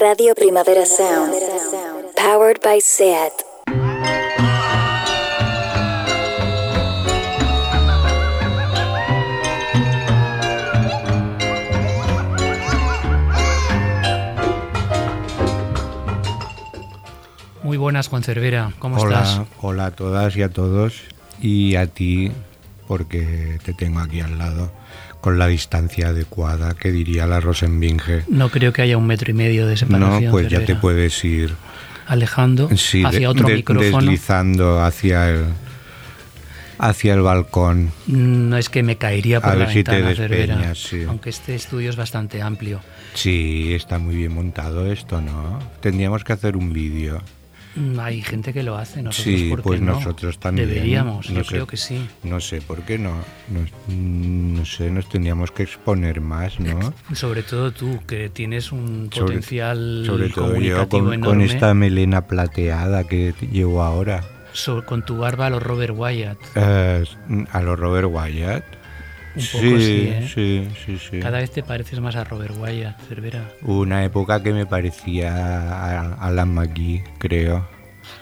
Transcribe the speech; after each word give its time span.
Radio 0.00 0.34
Primavera 0.34 0.86
Sound. 0.86 1.34
Powered 2.16 2.62
by 2.62 2.80
SEAT. 2.80 3.32
Muy 17.62 17.76
buenas, 17.76 18.08
Juan 18.08 18.22
Cervera. 18.22 18.72
¿Cómo 18.78 18.96
hola, 18.96 19.22
estás? 19.22 19.42
Hola 19.60 19.84
a 19.84 19.90
todas 19.90 20.34
y 20.34 20.42
a 20.42 20.48
todos. 20.48 21.02
Y 21.42 21.76
a 21.76 21.86
ti, 21.86 22.32
porque 22.88 23.58
te 23.66 23.74
tengo 23.74 24.00
aquí 24.00 24.22
al 24.22 24.38
lado, 24.38 24.70
con 25.20 25.38
la 25.38 25.46
distancia 25.48 26.08
adecuada, 26.08 26.74
que 26.74 26.90
diría 26.90 27.26
la 27.26 27.40
Rosenbinge. 27.40 28.24
No 28.28 28.48
creo 28.50 28.72
que 28.72 28.82
haya 28.82 28.96
un 28.96 29.06
metro 29.06 29.30
y 29.30 29.34
medio 29.34 29.66
de 29.66 29.72
No, 29.72 29.76
separación. 29.76 30.30
pues 30.30 30.48
ya 30.48 30.64
te 30.64 30.74
puedes 30.76 31.22
ir 31.24 31.54
Alejando 32.06 32.68
sí, 32.76 33.04
hacia 33.04 33.20
de- 33.20 33.26
otro 33.28 33.46
de- 33.48 33.54
micrófono. 33.56 33.98
deslizando 34.00 34.82
hacia 34.82 35.30
el, 35.30 35.44
hacia 36.78 37.14
el 37.14 37.20
balcón. 37.20 37.92
No 38.06 38.56
es 38.56 38.68
que 38.68 38.82
me 38.82 38.96
caería 38.96 39.40
por 39.40 39.50
A 39.50 39.54
la 39.54 39.64
ver 39.66 39.74
si 39.74 39.84
te 39.84 39.92
ventana, 39.92 40.14
Cervera. 40.16 40.54
despeñas, 40.56 40.78
sí. 40.78 41.04
Aunque 41.06 41.30
este 41.30 41.54
estudio 41.54 41.90
es 41.90 41.96
bastante 41.96 42.40
amplio. 42.42 42.80
Sí, 43.14 43.74
está 43.74 43.98
muy 43.98 44.16
bien 44.16 44.32
montado 44.32 44.90
esto, 44.90 45.20
¿no? 45.20 45.58
Tendríamos 45.80 46.24
que 46.24 46.32
hacer 46.32 46.56
un 46.56 46.72
vídeo. 46.72 47.20
Mm, 47.76 48.00
Hay 48.00 48.20
gente 48.22 48.52
que 48.52 48.62
lo 48.62 48.76
hace, 48.76 49.02
nosotros 49.02 49.24
Sí, 49.38 49.48
¿por 49.50 49.58
qué 49.60 49.62
pues 49.62 49.80
no? 49.80 49.92
nosotros 49.94 50.38
también. 50.38 50.68
Deberíamos, 50.68 51.30
No 51.30 51.36
yo 51.36 51.44
sé. 51.44 51.50
creo 51.50 51.66
que 51.66 51.76
sí. 51.76 52.04
No 52.24 52.40
sé 52.40 52.60
por 52.60 52.82
qué 52.82 52.98
no. 52.98 53.12
Nos- 53.48 53.70
no 53.88 54.64
sé, 54.64 54.90
nos 54.90 55.08
tendríamos 55.08 55.50
que 55.52 55.62
exponer 55.62 56.20
más, 56.20 56.58
¿no? 56.58 56.92
Sobre 57.14 57.42
todo 57.42 57.70
tú, 57.72 58.00
que 58.06 58.28
tienes 58.28 58.72
un 58.72 59.08
Sobre- 59.12 59.26
potencial 59.26 60.02
Sobre 60.04 60.28
todo 60.30 60.46
yo 60.46 60.52
comunicativo 60.52 60.88
con, 60.88 61.04
con 61.06 61.14
enorme. 61.14 61.44
esta 61.44 61.74
melena 61.74 62.26
plateada 62.26 63.04
que 63.04 63.34
llevo 63.52 63.82
ahora. 63.82 64.24
So- 64.52 64.84
con 64.84 65.04
tu 65.04 65.16
barba 65.18 65.46
a 65.46 65.50
los 65.50 65.62
Robert 65.62 65.94
Wyatt. 65.96 66.38
Eh, 66.56 67.04
a 67.52 67.60
los 67.62 67.78
Robert 67.78 68.08
Wyatt. 68.10 68.64
Un 69.36 69.42
poco 69.42 69.78
sí, 69.78 70.08
¿eh? 70.08 70.30
sí, 70.34 70.68
sí, 70.84 70.98
sí. 70.98 71.20
Cada 71.20 71.38
vez 71.38 71.50
te 71.52 71.62
pareces 71.62 72.00
más 72.00 72.16
a 72.16 72.24
Robert 72.24 72.54
Wyatt, 72.58 73.00
Cervera. 73.08 73.48
Una 73.62 74.04
época 74.04 74.42
que 74.42 74.52
me 74.52 74.66
parecía 74.66 75.32
a 75.34 76.14
Alan 76.26 76.52
McGee, 76.52 77.04
creo. 77.18 77.66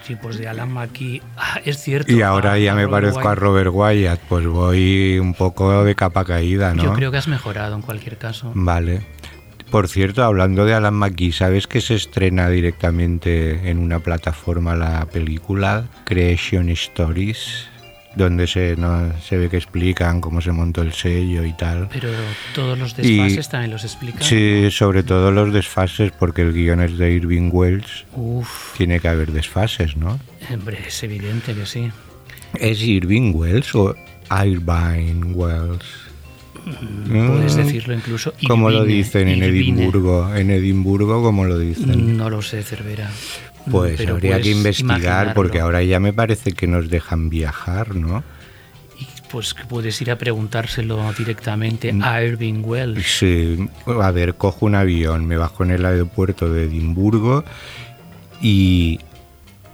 Sí, 0.03 0.17
pues 0.17 0.37
de 0.39 0.49
Alan 0.49 0.71
McKee. 0.73 1.23
Ah, 1.37 1.61
es 1.65 1.79
cierto. 1.83 2.13
Y 2.13 2.21
ahora 2.23 2.53
a- 2.53 2.59
ya 2.59 2.73
a 2.73 2.75
me 2.75 2.83
Robert 2.85 2.93
parezco 3.15 3.21
a 3.21 3.31
Wyatt. 3.33 3.39
Robert 3.39 3.71
Wyatt, 3.73 4.21
pues 4.29 4.47
voy 4.47 5.19
un 5.19 5.33
poco 5.35 5.83
de 5.85 5.95
capa 5.95 6.25
caída, 6.25 6.75
¿no? 6.75 6.83
Yo 6.85 6.93
creo 6.93 7.11
que 7.11 7.17
has 7.17 7.29
mejorado 7.29 7.75
en 7.75 7.83
cualquier 7.83 8.19
caso. 8.19 8.53
Vale. 8.55 9.01
Por 9.71 9.89
cierto, 9.89 10.25
hablando 10.25 10.65
de 10.65 10.75
Alan 10.75 10.95
McGee, 10.95 11.33
¿sabes 11.33 11.67
que 11.67 11.81
se 11.83 11.95
estrena 11.95 12.49
directamente 12.49 13.71
en 13.71 13.79
una 13.79 14.01
plataforma 14.01 14.75
la 14.75 15.07
película 15.07 15.85
Creation 16.05 16.69
Stories? 16.71 17.67
Donde 18.19 18.47
se, 18.49 18.75
no, 18.77 19.13
se 19.21 19.37
ve 19.39 19.49
que 19.49 19.57
explican 19.57 20.21
cómo 20.21 20.41
se 20.41 20.51
montó 20.51 20.83
el 20.83 20.93
sello 20.93 21.45
y 21.45 21.53
tal. 21.53 21.89
Pero 21.93 22.09
todos 22.55 22.77
los 22.79 22.93
Y- 22.99 23.17
desfases 23.17 23.49
también 23.49 23.71
los 23.71 23.85
explican. 23.85 24.23
Sí, 24.23 24.69
sobre 24.71 25.03
todo 25.05 25.31
los 25.31 25.53
desfases, 25.53 26.11
porque 26.19 26.43
el 26.43 26.53
guion 26.53 26.81
es 26.81 26.99
de 26.99 27.13
Irving 27.13 27.51
Wells. 27.53 28.05
Uf, 28.15 28.77
Tiene 28.77 28.99
que 29.01 29.09
haber 29.09 29.31
desfases, 29.33 29.97
¿no? 29.97 30.19
hombre, 30.53 30.79
es 30.87 31.03
evidente 31.03 31.55
que 31.55 31.65
sí. 31.67 31.91
¿Es 32.55 32.83
Irving 32.83 33.33
Wells 33.35 33.75
o 33.75 33.95
Irvine 34.45 35.25
Wells? 35.35 35.85
Puedes 37.07 37.55
Mm, 37.55 37.59
decirlo 37.59 37.95
incluso. 37.95 38.35
¿Cómo 38.47 38.69
lo 38.71 38.81
Irvine, 38.83 38.97
dicen 38.99 39.29
en 39.29 39.43
Irvine. 39.45 39.83
Edimburgo? 39.83 40.35
En 40.35 40.51
Edimburgo, 40.51 41.23
¿cómo 41.23 41.45
lo 41.45 41.59
dicen? 41.59 42.17
No 42.17 42.29
lo 42.29 42.43
sé, 42.43 42.63
Cervera. 42.63 43.11
Pues 43.71 43.97
Pero 43.97 44.15
habría 44.15 44.41
que 44.41 44.51
investigar 44.51 44.99
imaginarlo. 44.99 45.35
porque 45.35 45.61
ahora 45.61 45.83
ya 45.83 46.01
me 46.01 46.13
parece 46.13 46.53
que 46.53 46.67
nos 46.67 46.89
dejan 46.91 47.29
viajar, 47.31 47.95
¿no? 47.95 48.23
Y 48.99 49.07
pues 49.31 49.55
puedes 49.69 50.01
ir 50.03 50.11
a 50.11 50.19
preguntárselo 50.19 51.13
directamente 51.17 51.95
a 52.03 52.23
Irving 52.23 52.63
Wells. 52.65 53.05
Sí, 53.19 53.69
a 53.87 54.11
ver, 54.11 54.35
cojo 54.35 54.67
un 54.67 54.75
avión, 54.75 55.27
me 55.27 55.37
bajo 55.37 55.65
en 55.65 55.71
el 55.71 55.85
aeropuerto 55.85 56.53
de 56.53 56.65
Edimburgo 56.65 57.45
y 58.41 59.01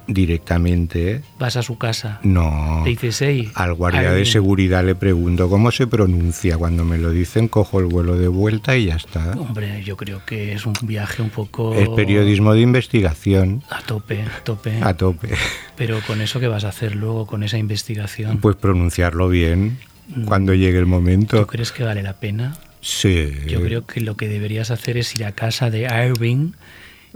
directamente, 0.07 1.23
Vas 1.39 1.57
a 1.57 1.63
su 1.63 1.79
casa. 1.79 2.21
no, 2.23 2.83
Le 2.85 2.91
dices, 2.91 3.23
hey, 3.23 3.51
al 3.55 3.75
guardia 3.75 4.11
de 4.13 4.21
Irving". 4.21 4.31
seguridad 4.33 4.85
le 4.85 4.95
pregunto 4.95 5.49
cómo 5.49 5.71
se 5.71 5.87
pronuncia. 5.87 6.57
Cuando 6.59 6.85
me 6.85 6.99
lo 6.99 7.11
dicen, 7.11 7.49
cojo 7.49 7.79
el 7.81 7.87
vuelo 7.87 8.17
de 8.17 8.29
vuelta 8.29 8.77
y 8.77 8.87
ya 8.87 8.97
está. 8.97 9.33
Hombre, 9.33 9.83
yo 9.85 9.97
creo 9.97 10.23
que 10.27 10.53
es 10.53 10.67
un 10.67 10.75
viaje 10.83 11.23
un 11.23 11.31
poco. 11.31 11.75
Es 11.75 11.89
periodismo 11.91 12.53
de 12.55 12.61
investigación 12.61 13.63
A 13.71 13.81
tope, 13.83 14.23
a 14.23 14.41
tope. 14.45 14.79
a 14.83 14.95
tope. 14.97 15.29
Pero 15.77 16.01
con 16.07 16.21
eso, 16.21 16.41
¿qué 16.41 16.49
vas 16.49 16.65
a 16.65 16.69
hacer 16.69 16.95
luego 16.97 17.27
con 17.27 17.43
esa 17.43 17.59
investigación? 17.59 18.39
Pues 18.39 18.57
pronunciarlo 18.57 19.29
bien 19.29 19.79
cuando 20.27 20.55
llegue 20.55 20.79
el 20.79 20.85
¿Tú 20.85 20.91
momento. 20.91 21.47
crees 21.47 21.73
que 21.73 21.83
vale 21.85 22.03
la 22.03 22.15
pena? 22.15 22.57
Sí. 22.81 23.33
Yo 23.49 23.63
creo 23.63 23.87
que 23.87 24.01
lo 24.03 24.17
que 24.17 24.29
deberías 24.29 24.71
hacer 24.71 24.99
es 24.99 25.15
ir 25.17 25.25
a 25.25 25.33
casa 25.33 25.71
de 25.71 25.89
Irving 26.07 26.53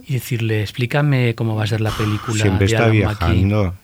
y 0.07 0.15
decirle, 0.15 0.63
explícame 0.63 1.35
cómo 1.35 1.55
va 1.57 1.65
a 1.65 1.67
ser 1.67 1.81
la 1.81 1.91
película 1.91 2.43
Siempre 2.43 2.67
está 2.67 2.89
viajando, 2.89 3.75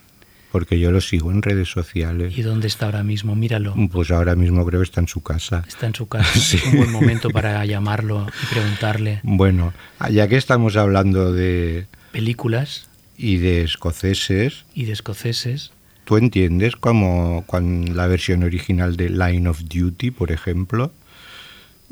porque 0.52 0.78
yo 0.78 0.90
lo 0.90 1.00
sigo 1.00 1.30
en 1.32 1.42
redes 1.42 1.68
sociales. 1.68 2.36
¿Y 2.36 2.42
dónde 2.42 2.68
está 2.68 2.86
ahora 2.86 3.02
mismo? 3.02 3.34
Míralo. 3.34 3.74
Pues 3.90 4.10
ahora 4.10 4.36
mismo 4.36 4.64
creo 4.64 4.80
que 4.80 4.84
está 4.84 5.00
en 5.00 5.08
su 5.08 5.22
casa. 5.22 5.64
Está 5.66 5.86
en 5.86 5.94
su 5.94 6.06
casa. 6.06 6.30
Es 6.34 6.64
un 6.64 6.76
buen 6.76 6.92
momento 6.92 7.30
para 7.30 7.64
llamarlo 7.64 8.26
y 8.42 8.54
preguntarle. 8.54 9.20
Bueno, 9.22 9.72
ya 10.10 10.28
que 10.28 10.36
estamos 10.36 10.76
hablando 10.76 11.32
de 11.32 11.86
Películas 12.12 12.88
y 13.16 13.38
de 13.38 13.62
escoceses, 13.62 14.64
y 14.74 14.84
de 14.84 14.92
escoceses. 14.92 15.72
¿tú 16.04 16.16
entiendes 16.16 16.76
como 16.76 17.44
con 17.46 17.96
la 17.96 18.06
versión 18.06 18.42
original 18.42 18.96
de 18.96 19.08
Line 19.08 19.48
of 19.48 19.62
Duty, 19.64 20.10
por 20.10 20.30
ejemplo? 20.30 20.92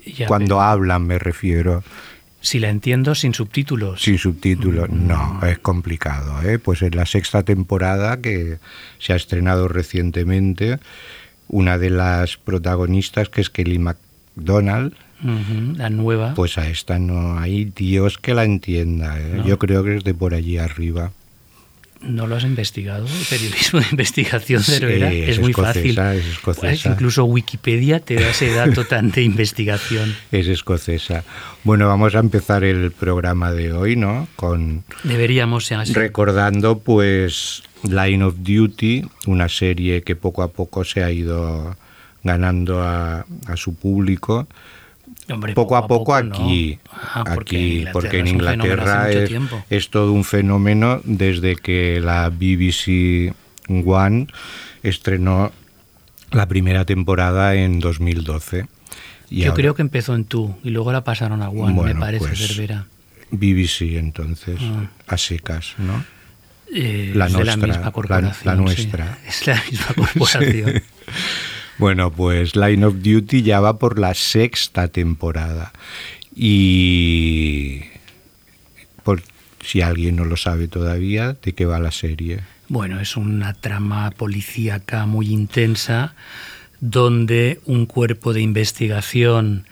Ya, 0.05 0.27
Cuando 0.27 0.57
pero 0.57 0.61
hablan 0.61 1.07
me 1.07 1.19
refiero, 1.19 1.83
si 2.43 2.59
la 2.59 2.69
entiendo 2.69 3.15
sin 3.15 3.33
subtítulos. 3.33 4.03
sin 4.03 4.19
subtítulos. 4.19 4.91
No, 4.91 5.41
es 5.47 5.59
complicado, 5.59 6.43
¿eh? 6.43 6.59
Pues 6.59 6.83
en 6.83 6.95
la 6.95 7.07
sexta 7.07 7.43
temporada 7.45 8.21
que 8.21 8.59
se 8.99 9.15
ha 9.15 9.17
estrenado 9.17 9.69
recientemente, 9.69 10.79
una 11.49 11.79
de 11.79 11.91
las 11.91 12.37
protagonistas, 12.37 13.29
que 13.31 13.41
es 13.41 13.49
Kelly 13.49 13.79
MacDonald, 13.79 14.93
Ujú, 15.25 15.77
la 15.77 15.89
nueva. 15.89 16.35
Pues 16.35 16.59
a 16.59 16.69
esta 16.69 16.99
no 16.99 17.39
hay 17.39 17.67
Dios 17.67 18.19
que 18.19 18.35
la 18.35 18.43
entienda. 18.43 19.21
¿eh? 19.21 19.35
No. 19.37 19.47
Yo 19.47 19.57
creo 19.57 19.85
que 19.85 19.97
es 19.97 20.05
de 20.05 20.15
por 20.15 20.35
allí 20.35 20.59
arriba. 20.59 21.13
¿No 22.03 22.27
lo 22.27 22.37
has 22.37 22.43
investigado? 22.45 23.07
El 23.07 23.27
periodismo 23.31 23.81
de 23.81 23.87
investigación, 23.93 24.63
Sí, 24.63 24.73
Cervera, 24.73 25.13
es 25.13 25.29
es, 25.31 25.39
muy 25.41 25.51
escocesa, 25.51 25.75
fácil. 25.75 25.99
es 26.21 26.27
escocesa. 26.27 26.91
Incluso 26.91 27.25
Wikipedia 27.25 28.01
te 28.01 28.15
da 28.17 28.31
ese 28.31 28.53
dato 28.53 28.85
tan 28.89 29.11
de 29.13 29.23
investigación. 29.23 30.15
Es 30.33 30.49
escocesa. 30.49 31.23
Bueno, 31.65 31.87
vamos 31.87 32.15
a 32.15 32.19
empezar 32.19 32.65
el 32.65 32.91
programa 32.91 33.53
de 33.53 33.73
hoy, 33.73 33.95
¿no? 33.97 34.27
Con 34.37 34.83
Deberíamos 35.05 35.67
ser 35.67 35.79
así. 35.79 35.93
recordando, 35.93 36.81
pues, 36.81 37.63
Line 37.85 38.25
of 38.25 38.35
Duty, 38.39 39.05
una 39.27 39.49
serie 39.49 40.03
que 40.03 40.17
poco 40.17 40.43
a 40.43 40.49
poco 40.49 40.85
se 40.85 41.05
ha 41.05 41.11
ido 41.13 41.77
ganando 42.25 42.83
a, 42.83 43.25
a 43.47 43.57
su 43.57 43.75
público. 43.75 44.49
Hombre, 45.33 45.55
poco 45.55 45.77
a 45.77 45.87
poco, 45.87 46.15
aquí, 46.15 46.79
Ah, 46.91 47.25
aquí, 47.27 47.85
porque 47.93 48.19
en 48.19 48.29
Inglaterra 48.29 49.11
es, 49.11 49.91
todo 49.91 50.13
un 50.13 50.25
fenómeno 50.25 51.01
desde 51.05 51.57
que 51.57 52.01
la 52.01 52.29
BBC 52.31 53.33
One 53.69 54.27
estrenó 54.83 55.53
la 56.31 56.47
primera 56.47 56.85
temporada 56.85 57.55
en 57.55 57.79
2012. 57.81 58.67
Y 59.31 59.41
Yo 59.41 59.45
ahora- 59.51 59.55
creo 59.57 59.75
que 59.75 59.83
empezó 59.83 60.15
en 60.15 60.25
tú 60.25 60.55
y 60.63 60.71
luego 60.71 60.93
la 60.93 61.05
pasaron 61.05 61.43
a 61.43 61.49
One, 61.49 61.73
Bueno, 61.73 61.83
me 61.95 61.95
parece, 61.95 62.27
pues, 62.27 62.47
Cervera. 62.49 62.87
BBC 63.31 63.97
entonces, 63.99 64.59
Ah. 64.61 64.89
a 65.07 65.17
secas, 65.17 65.75
¿no? 65.79 66.05
Eh, 66.75 67.13
la 67.15 67.27
es 67.27 67.33
de 67.33 67.39
la 67.45 67.57
nuestra, 67.57 67.67
misma 67.67 67.85
la- 67.85 67.93
la 68.45 68.57
sí. 68.57 68.63
nuestra. 68.63 69.19
Es 69.29 69.47
la 69.47 69.63
misma 69.71 69.87
corporación. 69.97 70.83
Bueno, 71.83 72.13
pues 72.13 72.55
Line 72.55 72.85
of 72.85 73.03
Duty 73.03 73.43
ya 73.43 73.59
va 73.59 73.77
por 73.77 73.99
la 73.99 74.15
sexta 74.15 74.87
temporada. 74.87 75.73
Y 76.33 77.81
por 79.03 79.21
si 79.65 79.81
alguien 79.81 80.15
no 80.15 80.25
lo 80.25 80.37
sabe 80.37 80.69
todavía, 80.69 81.33
¿de 81.43 81.55
qué 81.55 81.67
va 81.67 81.81
la 81.81 81.91
serie? 81.91 82.39
Bueno, 82.69 83.01
es 83.01 83.17
una 83.17 83.53
trama 83.55 84.13
policíaca 84.13 85.07
muy 85.07 85.33
intensa 85.33 86.15
donde 86.79 87.61
un 87.67 87.87
cuerpo 87.87 88.33
de 88.33 88.43
investigación 88.43 89.67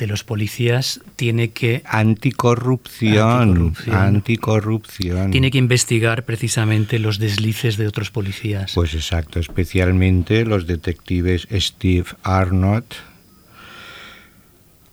de 0.00 0.06
los 0.06 0.24
policías 0.24 1.00
tiene 1.14 1.50
que 1.50 1.82
Anticorrupción. 1.84 3.20
Anticorrupción. 3.20 3.96
Anticorrupción. 3.96 5.30
tiene 5.30 5.50
que 5.50 5.58
investigar 5.58 6.24
precisamente 6.24 6.98
los 6.98 7.18
deslices 7.18 7.76
de 7.76 7.86
otros 7.86 8.10
policías. 8.10 8.72
Pues 8.74 8.94
exacto, 8.94 9.38
especialmente 9.38 10.46
los 10.46 10.66
detectives 10.66 11.46
Steve 11.52 12.06
Arnott, 12.22 12.94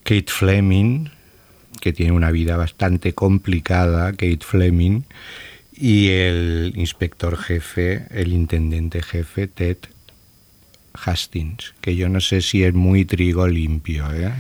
Kate 0.04 0.27
Fleming, 0.27 1.10
que 1.80 1.94
tiene 1.94 2.12
una 2.12 2.31
vida 2.31 2.57
bastante 2.57 3.13
complicada, 3.13 4.12
Kate 4.12 4.39
Fleming, 4.42 5.03
y 5.71 6.10
el 6.10 6.74
inspector 6.75 7.38
jefe, 7.38 8.07
el 8.12 8.33
intendente 8.33 9.01
jefe, 9.01 9.48
Ted 9.48 9.77
Hastings, 10.94 11.75
que 11.80 11.95
yo 11.95 12.10
no 12.10 12.19
sé 12.19 12.42
si 12.42 12.63
es 12.63 12.74
muy 12.74 13.06
trigo 13.06 13.48
limpio. 13.48 14.12
¿eh? 14.12 14.33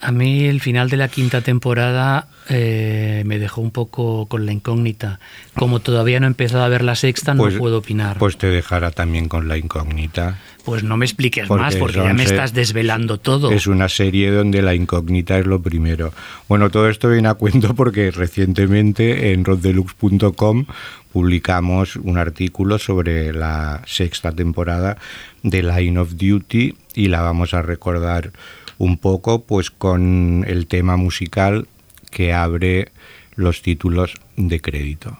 A 0.00 0.12
mí 0.12 0.44
el 0.46 0.60
final 0.60 0.88
de 0.90 0.96
la 0.96 1.08
quinta 1.08 1.40
temporada 1.40 2.28
eh, 2.48 3.22
me 3.26 3.38
dejó 3.38 3.60
un 3.60 3.72
poco 3.72 4.26
con 4.26 4.46
la 4.46 4.52
incógnita. 4.52 5.18
Como 5.54 5.80
todavía 5.80 6.20
no 6.20 6.26
he 6.26 6.28
empezado 6.28 6.62
a 6.62 6.68
ver 6.68 6.82
la 6.84 6.94
sexta, 6.94 7.34
no 7.34 7.42
Pues- 7.42 7.56
puedo 7.56 7.78
opinar. 7.78 8.18
Pues 8.18 8.38
te 8.38 8.46
dejará 8.46 8.90
también 8.92 9.28
con 9.28 9.48
la 9.48 9.58
incógnita. 9.58 10.38
Pues 10.64 10.84
no 10.84 10.96
me 10.98 11.06
expliques 11.06 11.46
Porque 11.48 11.62
más, 11.62 11.76
porque 11.76 11.96
ya 11.96 12.12
me 12.12 12.24
estás 12.24 12.52
desvelando 12.52 13.18
todo. 13.18 13.50
Es 13.52 13.66
una 13.66 13.88
serie 13.88 14.30
donde 14.30 14.60
la 14.60 14.74
incógnita 14.74 15.38
es 15.38 15.46
lo 15.46 15.62
primero. 15.62 16.12
Bueno, 16.46 16.68
todo 16.70 16.90
esto 16.90 17.08
viene 17.08 17.28
a 17.28 17.34
cuento 17.34 17.74
porque 17.74 18.10
recientemente 18.10 19.32
en 19.32 19.44
roddelux.com 19.46 20.66
publicamos 21.12 21.96
un 21.96 22.18
artículo 22.18 22.78
sobre 22.78 23.32
la 23.32 23.82
sexta 23.86 24.30
temporada 24.32 24.98
de 25.42 25.62
Line 25.62 25.98
of 25.98 26.14
Duty 26.16 26.74
y 26.94 27.08
la 27.08 27.20
vamos 27.20 27.54
a 27.54 27.62
recordar 27.62 28.32
un 28.78 28.98
poco 28.98 29.44
pues 29.44 29.70
con 29.70 30.44
el 30.46 30.66
tema 30.66 30.96
musical 30.96 31.66
que 32.10 32.32
abre 32.32 32.90
los 33.34 33.62
títulos 33.62 34.14
de 34.36 34.60
crédito. 34.60 35.18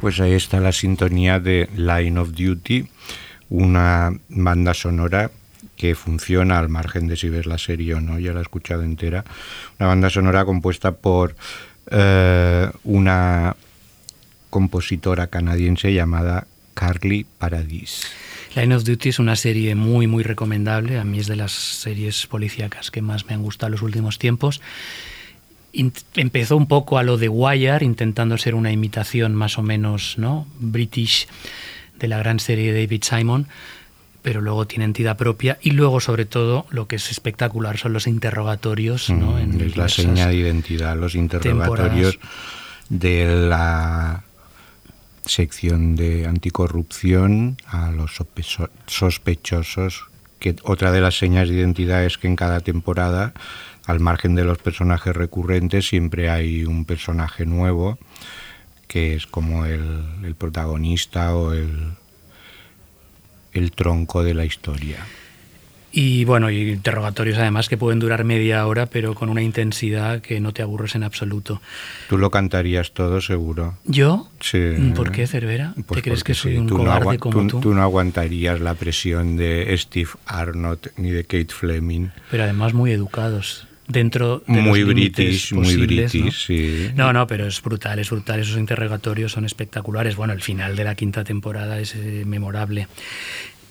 Pues 0.00 0.20
ahí 0.20 0.32
está 0.32 0.60
la 0.60 0.72
sintonía 0.72 1.40
de 1.40 1.68
Line 1.76 2.18
of 2.20 2.30
Duty, 2.32 2.86
una 3.50 4.12
banda 4.28 4.72
sonora 4.72 5.30
que 5.76 5.94
funciona 5.94 6.58
al 6.58 6.68
margen 6.68 7.08
de 7.08 7.16
si 7.16 7.28
ves 7.28 7.46
la 7.46 7.58
serie 7.58 7.94
o 7.94 8.00
no, 8.00 8.18
ya 8.18 8.32
la 8.32 8.38
he 8.38 8.42
escuchado 8.42 8.82
entera. 8.82 9.24
Una 9.78 9.88
banda 9.88 10.08
sonora 10.08 10.44
compuesta 10.44 10.92
por 10.92 11.34
eh, 11.90 12.70
una 12.84 13.56
compositora 14.50 15.26
canadiense 15.26 15.92
llamada 15.92 16.46
Carly 16.74 17.26
Paradis. 17.38 18.02
Line 18.54 18.74
of 18.74 18.84
Duty 18.84 19.08
es 19.08 19.18
una 19.18 19.36
serie 19.36 19.74
muy, 19.74 20.06
muy 20.06 20.22
recomendable. 20.22 20.98
A 20.98 21.04
mí 21.04 21.18
es 21.18 21.26
de 21.26 21.36
las 21.36 21.52
series 21.52 22.26
policíacas 22.26 22.90
que 22.90 23.02
más 23.02 23.26
me 23.26 23.34
han 23.34 23.42
gustado 23.42 23.70
los 23.70 23.82
últimos 23.82 24.18
tiempos. 24.18 24.60
Empezó 25.72 26.56
un 26.56 26.66
poco 26.66 26.98
a 26.98 27.02
lo 27.02 27.18
de 27.18 27.28
Wire, 27.28 27.84
intentando 27.84 28.38
ser 28.38 28.54
una 28.54 28.72
imitación 28.72 29.34
más 29.34 29.58
o 29.58 29.62
menos 29.62 30.16
¿no? 30.18 30.46
british 30.58 31.28
de 31.98 32.08
la 32.08 32.18
gran 32.18 32.40
serie 32.40 32.72
de 32.72 32.82
David 32.84 33.02
Simon, 33.02 33.46
pero 34.22 34.40
luego 34.40 34.66
tiene 34.66 34.84
entidad 34.86 35.16
propia. 35.16 35.58
Y 35.62 35.72
luego, 35.72 36.00
sobre 36.00 36.24
todo, 36.24 36.66
lo 36.70 36.88
que 36.88 36.96
es 36.96 37.10
espectacular 37.10 37.76
son 37.78 37.92
los 37.92 38.06
interrogatorios. 38.06 39.10
¿no? 39.10 39.32
Mm, 39.34 39.38
En 39.38 39.60
es 39.60 39.76
la 39.76 39.88
seña 39.88 40.26
de 40.28 40.34
identidad, 40.36 40.96
los 40.96 41.14
interrogatorios 41.14 42.18
de 42.88 43.48
la 43.48 44.24
sección 45.24 45.94
de 45.96 46.26
anticorrupción 46.26 47.58
a 47.66 47.90
los 47.90 48.18
sospecho- 48.18 48.70
sospechosos, 48.86 50.06
que 50.38 50.56
otra 50.62 50.92
de 50.92 51.00
las 51.00 51.18
señas 51.18 51.48
de 51.48 51.56
identidad 51.56 52.04
es 52.04 52.16
que 52.16 52.28
en 52.28 52.36
cada 52.36 52.60
temporada, 52.60 53.34
al 53.88 54.00
margen 54.00 54.34
de 54.34 54.44
los 54.44 54.58
personajes 54.58 55.16
recurrentes, 55.16 55.88
siempre 55.88 56.28
hay 56.28 56.66
un 56.66 56.84
personaje 56.84 57.46
nuevo 57.46 57.98
que 58.86 59.14
es 59.14 59.26
como 59.26 59.64
el, 59.64 60.04
el 60.24 60.34
protagonista 60.34 61.34
o 61.34 61.54
el, 61.54 61.92
el 63.54 63.72
tronco 63.72 64.22
de 64.22 64.34
la 64.34 64.44
historia. 64.44 65.06
Y 65.90 66.26
bueno, 66.26 66.50
y 66.50 66.70
interrogatorios 66.72 67.38
además 67.38 67.70
que 67.70 67.78
pueden 67.78 67.98
durar 67.98 68.24
media 68.24 68.66
hora, 68.66 68.86
pero 68.86 69.14
con 69.14 69.30
una 69.30 69.40
intensidad 69.40 70.20
que 70.20 70.38
no 70.38 70.52
te 70.52 70.60
aburres 70.60 70.94
en 70.94 71.02
absoluto. 71.02 71.62
Tú 72.10 72.18
lo 72.18 72.30
cantarías 72.30 72.92
todo 72.92 73.22
seguro. 73.22 73.78
¿Yo? 73.86 74.28
Sí. 74.40 74.92
¿Por 74.94 75.12
qué, 75.12 75.26
Cervera? 75.26 75.72
Pues 75.86 75.98
¿Te 75.98 76.02
crees 76.02 76.24
que 76.24 76.34
soy 76.34 76.52
sí, 76.52 76.58
un 76.58 76.66
tú 76.66 76.76
cobarde 76.76 77.18
como 77.18 77.46
tú? 77.46 77.60
tú 77.60 77.72
no 77.72 77.82
aguantarías 77.82 78.60
la 78.60 78.74
presión 78.74 79.38
de 79.38 79.74
Steve 79.78 80.10
Arnott 80.26 80.88
ni 80.98 81.10
de 81.10 81.24
Kate 81.24 81.54
Fleming. 81.54 82.08
Pero 82.30 82.42
además 82.42 82.74
muy 82.74 82.92
educados. 82.92 83.67
Dentro 83.88 84.42
de 84.46 84.60
Muy 84.60 84.80
los 84.80 84.88
british, 84.90 85.54
muy 85.54 85.64
posibles, 85.64 86.14
¿no? 86.14 86.20
british, 86.20 86.46
sí. 86.46 86.90
No, 86.94 87.10
no, 87.14 87.26
pero 87.26 87.46
es 87.46 87.62
brutal, 87.62 87.98
es 87.98 88.10
brutal. 88.10 88.38
Esos 88.38 88.58
interrogatorios 88.58 89.32
son 89.32 89.46
espectaculares. 89.46 90.14
Bueno, 90.14 90.34
el 90.34 90.42
final 90.42 90.76
de 90.76 90.84
la 90.84 90.94
quinta 90.94 91.24
temporada 91.24 91.80
es 91.80 91.94
eh, 91.94 92.24
memorable. 92.26 92.86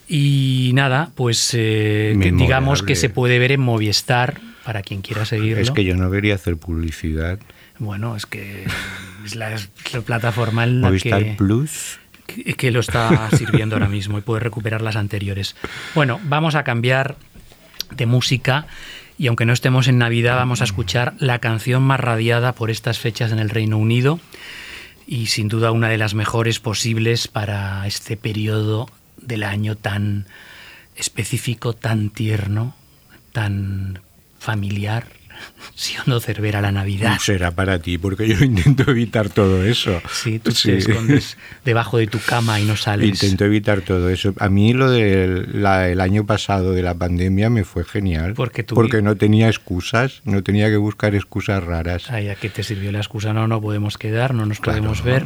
Y 0.09 0.71
nada, 0.74 1.12
pues 1.13 1.51
eh, 1.53 2.17
que 2.19 2.31
digamos 2.31 2.81
que 2.81 2.95
se 2.95 3.09
puede 3.09 3.38
ver 3.38 3.51
en 3.51 3.59
Movistar 3.62 4.41
para 4.65 4.81
quien 4.81 5.01
quiera 5.01 5.24
seguirlo. 5.25 5.62
Es 5.62 5.69
que 5.69 5.83
yo 5.83 5.95
no 5.95 6.09
quería 6.09 6.33
hacer 6.36 6.57
publicidad. 6.57 7.39
Bueno, 7.77 8.15
es 8.15 8.25
que 8.25 8.65
es 9.24 9.36
la, 9.36 9.53
es 9.53 9.69
la 9.93 10.01
plataforma 10.01 10.63
en 10.63 10.81
la 10.81 10.88
Movistar 10.88 11.24
que, 11.24 11.31
Plus. 11.33 12.00
que, 12.25 12.55
que 12.55 12.71
lo 12.71 12.79
está 12.79 13.29
sirviendo 13.38 13.75
ahora 13.75 13.88
mismo 13.88 14.17
y 14.17 14.21
puede 14.21 14.39
recuperar 14.39 14.81
las 14.81 14.95
anteriores. 14.95 15.55
Bueno, 15.93 16.19
vamos 16.24 16.55
a 16.55 16.63
cambiar 16.63 17.17
de 17.95 18.05
música 18.07 18.65
y 19.17 19.27
aunque 19.27 19.45
no 19.45 19.53
estemos 19.53 19.88
en 19.88 19.97
Navidad, 19.97 20.36
vamos 20.36 20.62
a 20.62 20.65
escuchar 20.65 21.15
la 21.19 21.39
canción 21.39 21.83
más 21.83 22.00
radiada 22.00 22.53
por 22.53 22.69
estas 22.69 23.00
fechas 23.00 23.31
en 23.31 23.39
el 23.39 23.50
Reino 23.50 23.77
Unido 23.77 24.19
y 25.07 25.27
sin 25.27 25.47
duda 25.47 25.71
una 25.71 25.89
de 25.89 25.97
las 25.97 26.13
mejores 26.13 26.59
posibles 26.59 27.27
para 27.27 27.86
este 27.88 28.17
periodo 28.17 28.89
del 29.21 29.43
año 29.43 29.75
tan 29.75 30.27
específico, 30.95 31.74
tan 31.74 32.09
tierno, 32.09 32.75
tan 33.31 34.01
familiar 34.39 35.16
sí 35.75 35.96
o 35.98 36.10
no 36.10 36.20
Cervera 36.20 36.62
la 36.62 36.72
Navidad. 36.72 37.17
Será 37.20 37.51
para 37.51 37.79
ti, 37.79 37.98
porque 37.98 38.27
yo 38.27 38.44
intento 38.44 38.89
evitar 38.89 39.29
todo 39.29 39.63
eso. 39.63 40.01
Sí, 40.12 40.39
tú 40.39 40.51
te 40.51 40.77
escondes 40.77 41.38
debajo 41.65 41.98
de 41.98 42.08
tu 42.08 42.20
cama 42.20 42.60
y 42.60 42.65
no 42.65 42.75
sales. 42.75 43.08
Intento 43.08 43.46
evitar 43.46 43.82
todo 43.82 44.10
eso. 44.10 44.34
A 44.39 44.50
mí 44.50 44.74
lo 44.74 44.89
del 44.89 45.65
el 45.65 46.01
año 46.01 46.25
pasado 46.25 46.72
de 46.74 46.82
la 46.82 46.96
pandemia 46.96 47.50
me 47.50 47.63
fue 47.63 47.84
genial. 47.84 48.34
Porque, 48.34 48.63
tú... 48.63 48.75
porque 48.75 49.01
no 49.01 49.15
tenía 49.17 49.48
excusas, 49.48 50.22
no 50.25 50.44
tenía 50.44 50.70
que 50.70 50.77
buscar 50.77 51.15
excusas 51.15 51.63
raras. 51.63 52.10
Ay, 52.10 52.29
¿a 52.29 52.36
qué 52.36 52.50
te 52.50 52.63
sirvió 52.63 52.91
la 52.91 53.00
excusa? 53.00 53.34
No, 53.34 53.48
no 53.48 53.62
podemos 53.62 53.98
quedar, 53.98 54.34
no 54.34 54.46
nos 54.46 54.60
podemos 54.60 55.03
ver 55.03 55.25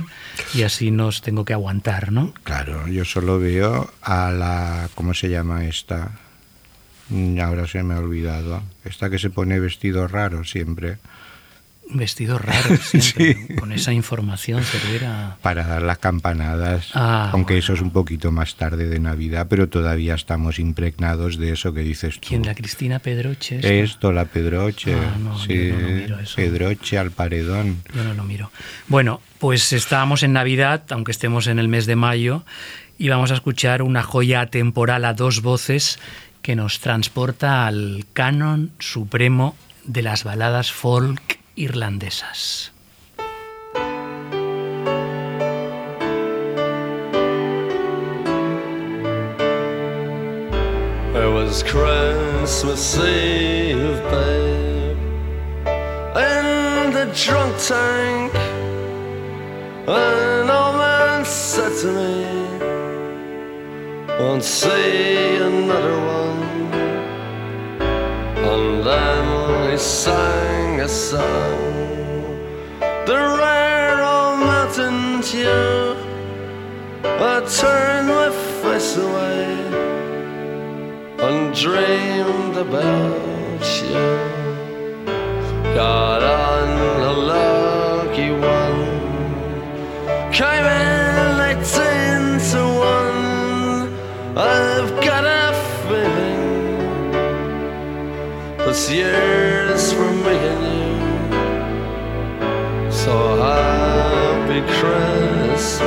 y 0.54 0.64
así 0.64 0.92
nos 0.92 1.22
tengo 1.22 1.46
que 1.46 1.54
aguantar, 1.54 2.12
¿no? 2.12 2.34
Claro, 2.44 2.88
yo 2.88 3.06
solo 3.06 3.40
veo 3.40 3.92
a 4.02 4.32
la... 4.32 4.90
¿Cómo 4.96 5.14
se 5.14 5.30
llama 5.30 5.66
esta? 5.66 6.12
Ahora 7.42 7.68
se 7.68 7.84
me 7.84 7.94
ha 7.96 8.00
olvidado. 8.00 8.62
Esta 8.86 9.10
que 9.10 9.20
se 9.20 9.30
pone 9.30 9.60
vestido 9.60 10.08
raro 10.08 10.44
siempre. 10.44 10.98
Vestido 11.94 12.38
raro, 12.40 12.78
siempre, 12.78 13.56
con 13.58 13.74
esa 13.74 13.92
información 13.92 14.64
Cervera. 14.64 15.36
Para 15.42 15.68
dar 15.68 15.82
las 15.82 15.98
campanadas, 15.98 16.92
Ah, 16.94 17.30
aunque 17.34 17.56
bueno. 17.56 17.60
eso 17.66 17.74
es 17.74 17.82
un 17.82 17.92
poquito 17.92 18.32
más 18.32 18.56
tarde 18.56 18.88
de 18.88 18.98
Navidad, 19.00 19.48
pero 19.50 19.68
todavía 19.68 20.16
estamos 20.16 20.58
impregnados 20.58 21.38
de 21.38 21.52
eso 21.52 21.74
que 21.74 21.82
dices 21.82 22.22
tú. 22.22 22.30
¿Quién? 22.30 22.46
¿La 22.46 22.56
Cristina 22.56 23.00
Pedroche? 23.00 23.82
Esto, 23.84 24.14
la 24.14 24.24
Pedroche, 24.24 24.94
Ah, 24.94 25.18
no, 25.20 25.38
sí, 25.38 25.68
yo 25.68 25.76
no 25.76 25.82
lo 25.82 25.88
miro 25.90 26.20
eso. 26.20 26.36
Pedroche 26.38 26.98
al 26.98 27.12
paredón. 27.12 27.82
Yo 27.94 28.06
no 28.06 28.14
lo 28.14 28.24
miro. 28.24 28.52
Bueno, 28.88 29.20
pues 29.40 29.74
estábamos 29.74 30.24
en 30.24 30.32
Navidad, 30.32 30.84
aunque 30.92 31.12
estemos 31.12 31.48
en 31.48 31.60
el 31.60 31.68
mes 31.68 31.88
de 31.88 31.98
mayo, 31.98 32.46
y 32.98 33.10
vamos 33.10 33.32
a 33.32 33.34
escuchar 33.34 33.82
una 33.82 34.02
joya 34.04 34.46
temporal 34.46 35.04
a 35.04 35.14
dos 35.14 35.42
voces 35.42 36.00
que 36.42 36.56
nos 36.56 36.80
transporta 36.80 37.68
al 37.68 38.06
canon 38.14 38.72
supremo 38.80 39.56
de 39.84 40.02
las 40.02 40.24
baladas 40.24 40.72
folk 40.72 41.40
irlandesas. 41.56 42.72
In 56.14 56.92
the 56.92 57.06
drunk 57.14 57.56
tank. 57.58 58.34
An 59.88 60.50
old 60.50 60.76
man 60.76 61.26
said 61.26 61.72
to 61.82 61.88
me, 61.88 62.61
Won't 64.08 64.44
see 64.44 65.36
another 65.38 65.98
one. 66.00 66.42
And 68.52 68.84
then 68.86 69.72
he 69.72 69.78
sang 69.78 70.82
a 70.82 70.88
song, 70.88 71.60
the 73.06 73.20
rare 73.40 74.02
old 74.02 74.40
mountain 74.40 75.22
tune. 75.22 75.98
I 77.04 77.42
turned 77.60 78.08
my 78.08 78.30
face 78.62 78.98
away 78.98 79.46
and 81.26 81.54
dreamed 81.56 82.58
about 82.58 83.62
you. 83.84 84.04
Got 85.76 86.22
on 86.24 86.70
a 87.02 87.14
lucky 87.14 88.32
one, 88.32 88.82
came 90.32 90.66
in 90.66 91.02
one. 91.38 91.81
I've 94.34 94.90
got 95.04 95.26
a 95.26 95.54
feeling 95.84 97.12
this 98.60 98.90
year's 98.90 99.92
for 99.92 100.06
and 100.06 100.64
you. 100.72 101.42
So 102.90 103.36
happy 103.36 104.62
Christmas. 104.80 105.82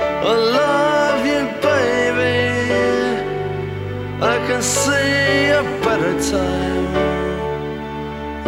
I 0.00 0.34
love 0.58 1.24
you, 1.24 1.46
baby. 1.62 2.50
I 4.20 4.36
can 4.48 4.60
see 4.60 5.50
a 5.50 5.62
better 5.84 6.14
time 6.28 6.86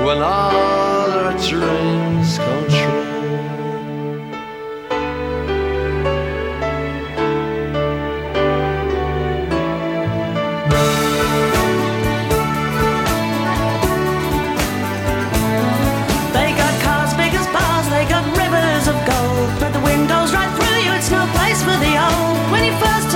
when 0.04 0.18
all 0.18 1.12
our 1.12 1.32
dreams 1.38 2.38
come 2.38 2.66
true. 2.68 3.01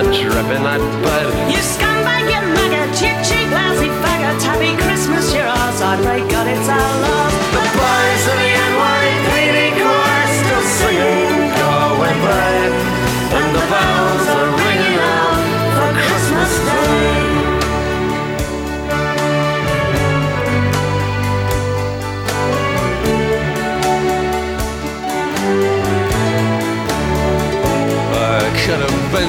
A 0.00 0.02
dripping 0.02 0.64
that 0.64 0.80
bed. 1.04 1.52
You 1.52 1.60
scumbag, 1.60 2.24
you 2.32 2.40
maggot, 2.56 2.96
you 3.02 3.12
cheap, 3.26 3.48
lousy 3.52 3.88
faggot. 4.00 4.40
Happy 4.42 4.72
Christmas, 4.82 5.34
you're. 5.34 5.44
I 5.46 5.96
pray 6.02 6.20
God 6.30 6.46
it's 6.46 6.68
our 6.68 7.00
love. 7.02 7.29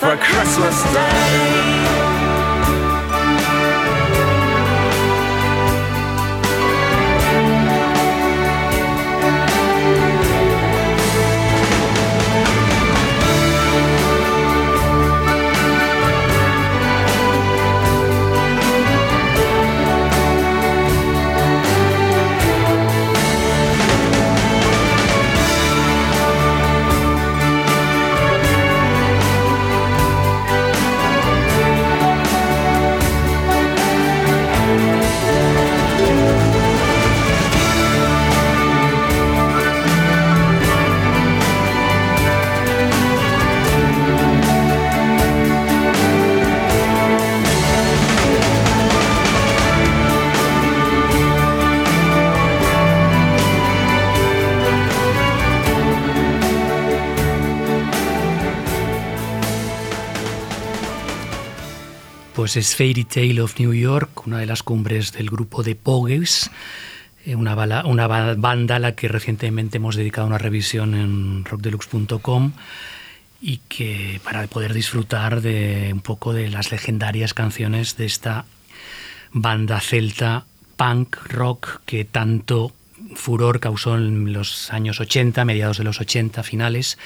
For 0.00 0.16
Christmas 0.16 0.82
Day. 0.94 2.09
Pues 62.40 62.56
es 62.56 62.74
Fairy 62.74 63.04
Tale 63.04 63.42
of 63.42 63.60
New 63.60 63.74
York, 63.74 64.26
una 64.26 64.38
de 64.38 64.46
las 64.46 64.62
cumbres 64.62 65.12
del 65.12 65.28
grupo 65.28 65.62
de 65.62 65.74
Pogues, 65.74 66.50
eh, 67.26 67.34
una, 67.34 67.54
banda 67.54 68.76
a 68.76 68.78
la 68.78 68.94
que 68.94 69.08
recientemente 69.08 69.76
hemos 69.76 69.94
dedicado 69.94 70.26
una 70.26 70.38
revisión 70.38 70.94
en 70.94 71.44
rockdeluxe.com 71.44 72.52
y 73.42 73.58
que 73.68 74.22
para 74.24 74.46
poder 74.46 74.72
disfrutar 74.72 75.42
de 75.42 75.90
un 75.92 76.00
poco 76.00 76.32
de 76.32 76.48
las 76.48 76.72
legendarias 76.72 77.34
canciones 77.34 77.98
de 77.98 78.06
esta 78.06 78.46
banda 79.32 79.78
celta 79.78 80.46
punk 80.78 81.16
rock 81.28 81.82
que 81.84 82.06
tanto 82.06 82.72
furor 83.16 83.60
causó 83.60 83.96
en 83.96 84.32
los 84.32 84.72
años 84.72 84.98
80, 84.98 85.44
mediados 85.44 85.76
de 85.76 85.84
los 85.84 86.00
80 86.00 86.42
finales, 86.42 86.96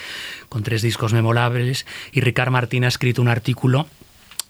con 0.47 0.63
tres 0.63 0.81
discos 0.81 1.11
memorables, 1.11 1.85
y 2.13 2.21
Ricard 2.21 2.51
Martín 2.51 2.85
ha 2.85 2.87
escrito 2.87 3.21
un 3.21 3.27
artículo 3.27 3.87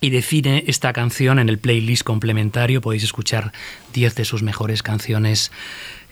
y 0.00 0.10
define 0.10 0.64
esta 0.66 0.92
canción 0.92 1.38
en 1.38 1.48
el 1.48 1.58
playlist 1.58 2.02
complementario. 2.02 2.80
Podéis 2.80 3.04
escuchar 3.04 3.52
10 3.94 4.14
de 4.14 4.24
sus 4.24 4.42
mejores 4.42 4.82
canciones 4.82 5.50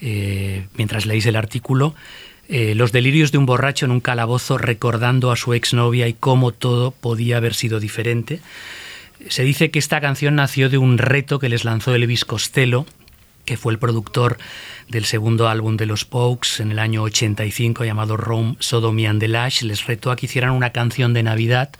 eh, 0.00 0.66
mientras 0.76 1.06
leéis 1.06 1.26
el 1.26 1.36
artículo. 1.36 1.94
Eh, 2.48 2.74
los 2.74 2.92
delirios 2.92 3.32
de 3.32 3.38
un 3.38 3.46
borracho 3.46 3.86
en 3.86 3.90
un 3.90 4.00
calabozo 4.00 4.58
recordando 4.58 5.30
a 5.30 5.36
su 5.36 5.54
exnovia 5.54 6.08
y 6.08 6.14
cómo 6.14 6.52
todo 6.52 6.90
podía 6.90 7.38
haber 7.38 7.54
sido 7.54 7.80
diferente. 7.80 8.40
Se 9.28 9.44
dice 9.44 9.70
que 9.70 9.78
esta 9.78 10.00
canción 10.00 10.34
nació 10.34 10.68
de 10.68 10.78
un 10.78 10.98
reto 10.98 11.38
que 11.38 11.48
les 11.48 11.64
lanzó 11.64 11.94
Elvis 11.94 12.24
Costello, 12.24 12.84
que 13.44 13.56
fue 13.56 13.72
el 13.72 13.78
productor 13.78 14.38
del 14.88 15.04
segundo 15.04 15.48
álbum 15.48 15.76
de 15.76 15.86
los 15.86 16.04
Pokes 16.04 16.62
en 16.62 16.72
el 16.72 16.78
año 16.78 17.02
85 17.02 17.84
llamado 17.84 18.16
Rome, 18.16 18.56
Sodomy 18.58 19.06
and 19.06 19.20
the. 19.20 19.28
Les 19.28 19.86
retó 19.86 20.10
a 20.10 20.16
que 20.16 20.26
hicieran 20.26 20.50
una 20.50 20.70
canción 20.70 21.14
de 21.14 21.22
Navidad. 21.22 21.70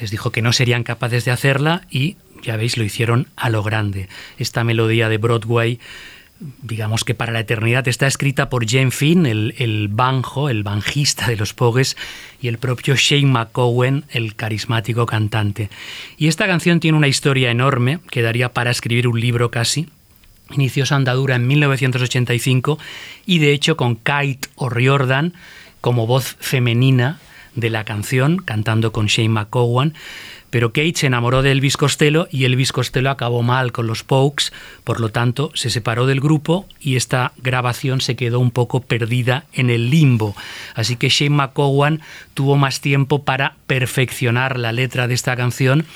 Les 0.00 0.10
dijo 0.10 0.30
que 0.30 0.42
no 0.42 0.52
serían 0.52 0.82
capaces 0.82 1.24
de 1.24 1.30
hacerla 1.30 1.82
y, 1.90 2.16
ya 2.42 2.56
veis, 2.56 2.76
lo 2.76 2.84
hicieron 2.84 3.28
a 3.36 3.50
lo 3.50 3.62
grande. 3.62 4.08
Esta 4.38 4.64
melodía 4.64 5.08
de 5.08 5.18
Broadway 5.18 5.78
digamos 6.62 7.04
que 7.04 7.14
para 7.14 7.32
la 7.32 7.40
eternidad, 7.40 7.86
está 7.88 8.06
escrita 8.06 8.48
por 8.48 8.68
Jane 8.68 8.90
Finn, 8.90 9.26
el, 9.26 9.88
banjo, 9.90 10.48
el 10.48 10.62
banjista 10.62 11.28
de 11.28 11.36
los 11.36 11.54
Pogues, 11.54 11.96
y 12.40 12.48
el 12.48 12.58
propio 12.58 12.96
Shane 12.96 13.26
McCowen, 13.26 14.04
el 14.10 14.34
carismático 14.34 15.06
cantante. 15.06 15.70
Y 16.18 16.28
esta 16.28 16.46
canción 16.46 16.80
tiene 16.80 16.98
una 16.98 17.08
historia 17.08 17.50
enorme, 17.50 18.00
que 18.10 18.22
daría 18.22 18.52
para 18.52 18.70
escribir 18.70 19.08
un 19.08 19.20
libro 19.20 19.50
casi. 19.50 19.88
Inició 20.50 20.84
su 20.84 20.94
andadura 20.94 21.36
en 21.36 21.46
1985 21.46 22.78
y 23.24 23.38
de 23.38 23.52
hecho 23.52 23.78
con 23.78 23.94
Kate 23.94 24.40
O'Riordan 24.56 25.32
como 25.80 26.06
voz 26.06 26.36
femenina 26.38 27.18
de 27.54 27.70
la 27.70 27.84
canción, 27.84 28.38
cantando 28.38 28.92
con 28.92 29.06
Shane 29.06 29.28
McCowan 29.28 29.94
pero 30.54 30.72
Kate 30.72 30.94
se 30.94 31.08
enamoró 31.08 31.42
de 31.42 31.50
Elvis 31.50 31.76
Costello 31.76 32.28
y 32.30 32.44
Elvis 32.44 32.70
Costello 32.70 33.10
acabó 33.10 33.42
mal 33.42 33.72
con 33.72 33.88
los 33.88 34.04
Pokes, 34.04 34.52
por 34.84 35.00
lo 35.00 35.08
tanto 35.08 35.50
se 35.54 35.68
separó 35.68 36.06
del 36.06 36.20
grupo 36.20 36.68
y 36.78 36.94
esta 36.94 37.32
grabación 37.38 38.00
se 38.00 38.14
quedó 38.14 38.38
un 38.38 38.52
poco 38.52 38.78
perdida 38.78 39.46
en 39.52 39.68
el 39.68 39.90
limbo. 39.90 40.36
Así 40.76 40.94
que 40.94 41.08
Shane 41.08 41.34
McCowan 41.34 42.02
tuvo 42.34 42.54
más 42.54 42.80
tiempo 42.80 43.24
para 43.24 43.56
perfeccionar 43.66 44.56
la 44.56 44.70
letra 44.70 45.08
de 45.08 45.14
esta 45.14 45.34
canción, 45.34 45.86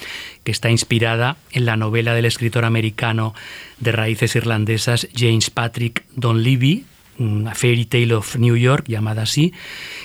que 0.42 0.50
está 0.50 0.70
inspirada 0.70 1.36
en 1.52 1.64
la 1.64 1.76
novela 1.76 2.14
del 2.14 2.24
escritor 2.24 2.64
americano 2.64 3.36
de 3.78 3.92
raíces 3.92 4.34
irlandesas 4.34 5.06
James 5.14 5.50
Patrick 5.50 6.02
Donlevy, 6.16 6.84
una 7.18 7.54
Fairy 7.54 7.84
Tale 7.84 8.14
of 8.14 8.36
New 8.36 8.56
York, 8.56 8.84
llamada 8.88 9.22
así. 9.22 9.52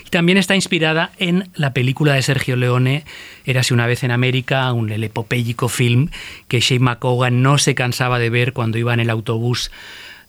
Y 0.05 0.09
también 0.09 0.37
está 0.37 0.55
inspirada 0.55 1.11
en 1.17 1.49
la 1.55 1.73
película 1.73 2.13
de 2.13 2.21
Sergio 2.21 2.55
Leone, 2.55 3.03
Érase 3.45 3.73
una 3.73 3.87
vez 3.87 4.03
en 4.03 4.11
América, 4.11 4.71
un 4.71 4.89
el 4.91 5.03
epopélico 5.03 5.67
film 5.67 6.09
que 6.47 6.59
Shane 6.59 6.79
McCogan 6.79 7.41
no 7.41 7.57
se 7.57 7.75
cansaba 7.75 8.19
de 8.19 8.29
ver 8.29 8.53
cuando 8.53 8.77
iba 8.77 8.93
en 8.93 8.99
el 8.99 9.09
autobús 9.09 9.71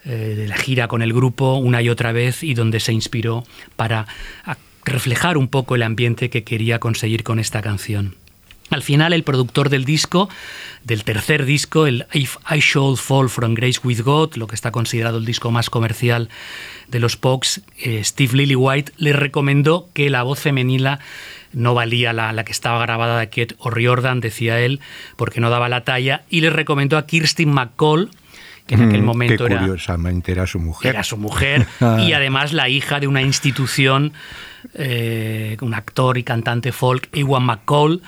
eh, 0.05 0.35
de 0.37 0.49
la 0.49 0.57
gira 0.57 0.88
con 0.88 1.01
el 1.01 1.12
grupo 1.12 1.55
una 1.55 1.81
y 1.81 1.88
otra 1.88 2.12
vez 2.12 2.42
y 2.42 2.55
donde 2.55 2.81
se 2.81 2.92
inspiró 2.92 3.44
para 3.77 4.07
reflejar 4.85 5.38
un 5.38 5.49
poco 5.49 5.77
el 5.77 5.83
ambiente 5.83 6.29
que 6.29 6.44
quería 6.44 6.79
conseguir 6.79 7.23
con 7.23 7.38
esta 7.38 7.62
canción. 7.62 8.16
Al 8.70 8.83
final, 8.83 9.12
el 9.12 9.24
productor 9.24 9.68
del 9.68 9.85
disco, 9.85 10.29
del 10.85 11.05
tercer 11.05 11.44
disco, 11.44 11.87
el 11.87 12.07
If 12.12 12.37
I 12.50 12.61
Should 12.61 12.96
Fall 12.96 13.29
from 13.29 13.55
Grace 13.55 13.81
with 13.85 14.00
God, 14.03 14.35
lo 14.37 14.46
que 14.46 14.55
está 14.55 14.70
considerado 14.70 15.18
el 15.18 15.24
disco 15.24 15.50
más 15.50 15.70
comercial 15.70 16.29
de 16.88 16.98
los 16.98 17.16
Pogues, 17.16 17.62
eh, 17.79 18.03
Steve 18.03 18.37
Lillywhite 18.37 18.92
le 18.96 19.12
recomendó 19.12 19.88
que 19.92 20.11
la 20.11 20.22
voz 20.22 20.40
femenina 20.40 20.98
no 21.53 21.74
valía 21.74 22.12
la, 22.12 22.44
que 22.44 22.53
estaba 22.53 22.81
grabada 22.81 23.18
de 23.18 23.29
Kate 23.29 23.55
O'Riordan, 23.59 24.20
decía 24.20 24.59
él, 24.61 24.81
porque 25.16 25.40
no 25.40 25.50
daba 25.50 25.68
la 25.68 25.85
talla, 25.85 26.24
y 26.29 26.40
le 26.40 26.50
recomendó 26.50 26.98
a 26.98 27.07
Kirsten 27.07 27.50
McCall, 27.53 28.11
que 28.66 28.74
en 28.74 28.83
aquel 28.83 29.03
mm, 29.03 29.05
momento 29.05 29.46
era, 29.46 29.61
curiosamente 29.61 30.33
era 30.33 30.46
su 30.46 30.59
mujer. 30.59 30.94
Era 30.94 31.05
su 31.05 31.16
mujer 31.16 31.66
y 32.00 32.12
además 32.12 32.53
la 32.53 32.68
hija 32.68 32.98
de 32.98 33.07
una 33.07 33.22
institución, 33.22 34.12
eh, 34.74 35.57
un 35.61 35.74
actor 35.74 36.18
y 36.18 36.24
cantante 36.24 36.72
folk, 36.72 37.09
Ewan 37.12 37.44
McCall, 37.44 38.03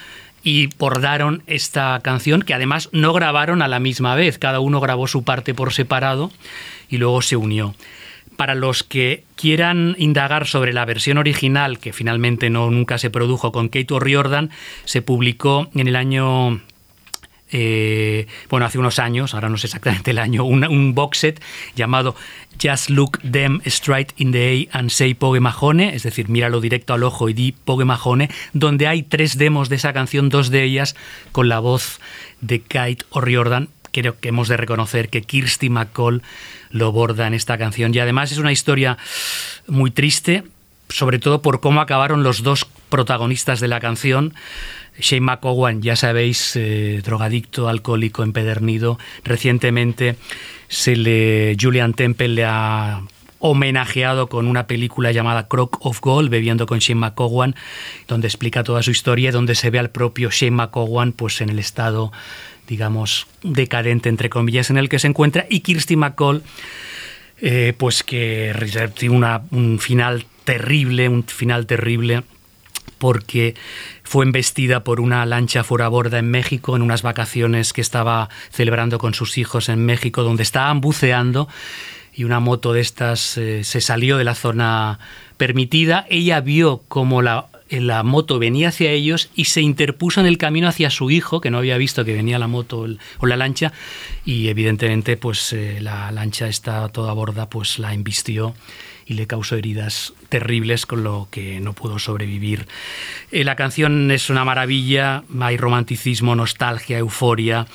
y 0.47 0.69
bordaron 0.79 1.43
esta 1.49 1.99
canción 2.05 2.41
que 2.41 2.55
además 2.55 2.89
no 2.93 3.13
grabaron 3.13 3.63
a 3.63 3.69
la 3.69 3.81
misma 3.81 4.15
vez, 4.15 4.39
cada 4.39 4.61
uno 4.61 4.79
grabó 4.79 5.09
su 5.09 5.25
parte 5.25 5.55
por 5.55 5.73
separado 5.73 6.31
y 6.89 6.99
luego 6.99 7.21
se 7.21 7.35
unió. 7.35 7.75
Para 8.37 8.55
los 8.55 8.85
que 8.85 9.25
quieran 9.35 9.97
indagar 9.99 10.47
sobre 10.47 10.73
la 10.73 10.85
versión 10.85 11.19
original, 11.19 11.81
que 11.81 11.93
finalmente 11.93 12.49
no 12.49 12.71
nunca 12.71 12.97
se 12.97 13.11
produjo 13.11 13.51
con 13.51 13.69
Kate 13.69 13.93
O'Riordan, 13.93 14.51
se 14.85 15.03
publicó 15.03 15.69
en 15.75 15.89
el 15.89 15.97
año 15.97 16.61
eh, 17.51 18.27
bueno, 18.51 18.67
hace 18.67 18.79
unos 18.79 18.99
años, 18.99 19.35
ahora 19.35 19.49
no 19.49 19.57
sé 19.57 19.69
exactamente 19.69 20.11
el 20.11 20.19
año, 20.19 20.45
un, 20.45 20.95
box 20.95 21.19
set 21.19 21.43
llamado 21.75 22.17
Just 22.61 22.91
Look 22.91 23.21
Them 23.21 23.61
Straight 23.65 24.13
in 24.17 24.33
the 24.33 24.53
Eye 24.53 24.69
and 24.73 24.91
Say 24.91 25.15
Pogemajone, 25.15 25.95
es 25.95 26.03
decir, 26.03 26.29
míralo 26.29 26.61
directo 26.61 26.95
al 26.95 27.03
ojo 27.05 27.29
y 27.29 27.35
di 27.35 27.53
Pogemajone, 27.53 28.31
donde 28.53 28.89
hay 28.89 29.03
tres 29.03 29.39
demos 29.39 29.69
de 29.69 29.77
esa 29.77 29.93
canción, 29.93 30.29
dos 30.29 30.51
de 30.51 30.65
ellas 30.65 30.97
con 31.33 31.49
la 31.49 31.61
voz 31.61 32.01
de 32.41 32.61
Kate 32.61 32.99
O'Riordan. 33.11 33.69
Creo 33.93 34.19
que 34.19 34.29
hemos 34.29 34.49
de 34.49 34.57
reconocer 34.57 35.09
que 35.09 35.23
Kirsty 35.23 35.71
McCall 35.71 36.23
lo 36.71 36.93
borda 36.93 37.27
en 37.27 37.35
esta 37.35 37.57
canción. 37.57 37.95
Y 37.95 37.99
además 37.99 38.33
es 38.33 38.39
una 38.39 38.53
historia 38.53 38.99
muy 39.67 39.91
triste, 39.91 40.45
sobre 40.89 41.19
todo 41.19 41.43
por 41.43 41.61
cómo 41.61 41.81
acabaron 41.81 42.23
los 42.23 42.43
dos 42.43 42.67
protagonistas 42.89 43.61
de 43.61 43.69
la 43.69 43.81
canción. 43.81 44.35
Shane 44.99 45.21
McCowan, 45.21 45.83
ya 45.83 45.97
sabéis, 45.97 46.57
eh, 46.57 47.01
drogadicto, 47.05 47.69
alcohólico, 47.69 48.23
empedernido. 48.23 48.99
Recientemente 49.25 50.17
se 50.69 50.97
le, 50.97 51.57
Julian 51.61 51.95
Temple 51.95 52.29
le 52.29 52.45
ha 52.45 53.03
homenajeado 53.39 54.29
con 54.29 54.47
una 54.47 54.67
película 54.67 55.13
llamada 55.13 55.49
Crock 55.49 55.85
of 55.85 56.01
Gold, 56.01 56.31
bebiendo 56.31 56.67
con 56.67 56.79
Shane 56.79 57.01
McCowan, 57.01 57.55
donde 58.09 58.27
explica 58.27 58.65
toda 58.65 58.83
su 58.83 58.91
historia, 58.91 59.33
donde 59.33 59.55
se 59.55 59.71
ve 59.71 59.79
al 59.79 59.91
propio 59.91 60.31
Shane 60.31 60.57
McCowan 60.57 61.13
pues, 61.13 61.41
en 61.41 61.51
el 61.51 61.59
estado, 61.59 62.13
digamos, 62.67 63.27
decadente, 63.43 64.09
entre 64.09 64.31
comillas, 64.31 64.71
en 64.71 64.79
el 64.79 64.89
que 64.89 64.99
se 64.99 65.09
encuentra, 65.09 65.47
y 65.49 65.61
Kirsty 65.61 65.97
McCall, 65.97 66.43
eh, 67.41 67.75
pues 67.77 68.03
que 68.03 68.55
tiene 68.95 69.41
un 69.51 69.79
final 69.79 70.25
terrible, 70.45 71.09
un 71.09 71.25
final 71.25 71.67
terrible 71.67 72.23
porque 72.99 73.55
fue 74.03 74.25
embestida 74.25 74.85
por 74.85 75.01
una 75.01 75.27
lancha 75.27 75.65
fuera 75.65 75.89
borda 75.89 76.19
en 76.19 76.31
México 76.31 76.77
en 76.77 76.83
unas 76.83 77.03
vacaciones 77.03 77.73
que 77.73 77.81
estaba 77.81 78.29
celebrando 78.51 78.99
con 78.99 79.15
sus 79.15 79.39
hijos 79.39 79.69
en 79.69 79.85
México, 79.85 80.23
donde 80.23 80.43
estaban 80.43 80.81
buceando 80.81 81.49
y 82.17 82.25
una 82.25 82.41
moto 82.41 82.73
de 82.73 82.81
estas 82.81 83.37
eh, 83.37 83.63
se 83.63 83.81
salió 83.81 84.17
de 84.17 84.25
la 84.25 84.35
zona 84.35 84.99
permitida. 85.37 86.07
Ella 86.09 86.41
vio 86.41 86.83
cómo 86.89 87.21
la, 87.21 87.49
la, 87.69 88.03
moto 88.03 88.39
venía 88.39 88.69
hacia 88.69 88.91
ellos 88.91 89.29
y 89.35 89.45
se 89.45 89.61
interpuso 89.61 90.21
en 90.21 90.27
el 90.27 90.39
camino 90.39 90.67
hacia 90.67 90.89
su 90.89 91.11
hijo, 91.11 91.43
que 91.43 91.51
no 91.51 91.59
había 91.59 91.77
visto 91.77 92.07
que 92.07 92.15
venía 92.15 92.39
la 92.39 92.49
moto 92.49 92.87
o 93.19 93.27
la 93.27 93.37
lancha, 93.37 93.73
y 94.25 94.49
evidentemente 94.49 95.19
pues 95.19 95.53
eh, 95.53 95.79
la 95.81 96.11
lancha 96.11 96.49
está 96.49 96.89
toda 96.89 97.13
borda, 97.13 97.51
pues 97.51 97.79
la 97.79 97.93
embistió 97.93 98.55
y 99.07 99.15
le 99.15 99.27
causó 99.27 99.57
heridas 99.57 100.13
terribles 100.29 100.85
con 100.85 101.05
lo 101.05 101.29
que 101.31 101.61
no 101.61 101.73
pudo 101.73 101.99
sobrevivir. 101.99 102.67
Eh, 103.31 103.45
la 103.45 103.57
canción 103.57 104.11
es 104.11 104.29
una 104.31 104.45
maravilla, 104.45 105.23
hay 105.41 105.57
romanticismo, 105.57 106.35
nostalgia, 106.35 106.99
euforia 106.99 107.67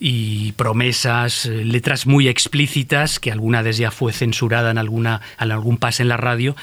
y 0.00 0.52
promesas, 0.52 1.46
eh, 1.46 1.64
letras 1.64 2.06
muy 2.06 2.28
explícitas, 2.28 3.18
que 3.18 3.32
alguna 3.32 3.64
de 3.64 3.70
ellas 3.70 3.92
fue 3.92 4.12
censurada 4.12 4.70
en, 4.70 4.78
alguna, 4.78 5.20
en 5.40 5.50
algún 5.50 5.78
pase 5.78 6.02
en 6.02 6.08
la 6.08 6.16
radio, 6.16 6.54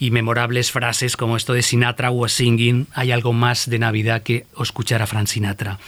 y 0.00 0.10
memorables 0.10 0.72
frases 0.72 1.16
como 1.16 1.36
esto 1.36 1.52
de 1.52 1.62
Sinatra 1.62 2.10
was 2.10 2.32
singing, 2.32 2.88
hay 2.92 3.12
algo 3.12 3.32
más 3.32 3.70
de 3.70 3.78
Navidad 3.78 4.22
que 4.24 4.46
escuchar 4.60 5.02
a 5.02 5.06
Frank 5.06 5.28
Sinatra 5.28 5.78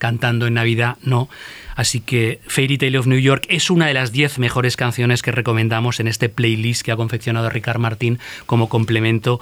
cantando 0.00 0.48
en 0.48 0.54
Navidad, 0.54 0.96
no. 1.02 1.28
Así 1.76 2.00
que 2.00 2.40
Fairy 2.48 2.78
Tale 2.78 2.98
of 2.98 3.06
New 3.06 3.20
York 3.20 3.44
es 3.48 3.70
una 3.70 3.86
de 3.86 3.94
las 3.94 4.10
10 4.10 4.40
mejores 4.40 4.76
canciones 4.76 5.22
que 5.22 5.30
recomendamos 5.30 6.00
en 6.00 6.08
este 6.08 6.28
playlist 6.28 6.82
que 6.82 6.90
ha 6.90 6.96
confeccionado 6.96 7.48
Ricard 7.50 7.78
Martín 7.78 8.18
como 8.46 8.68
complemento 8.68 9.40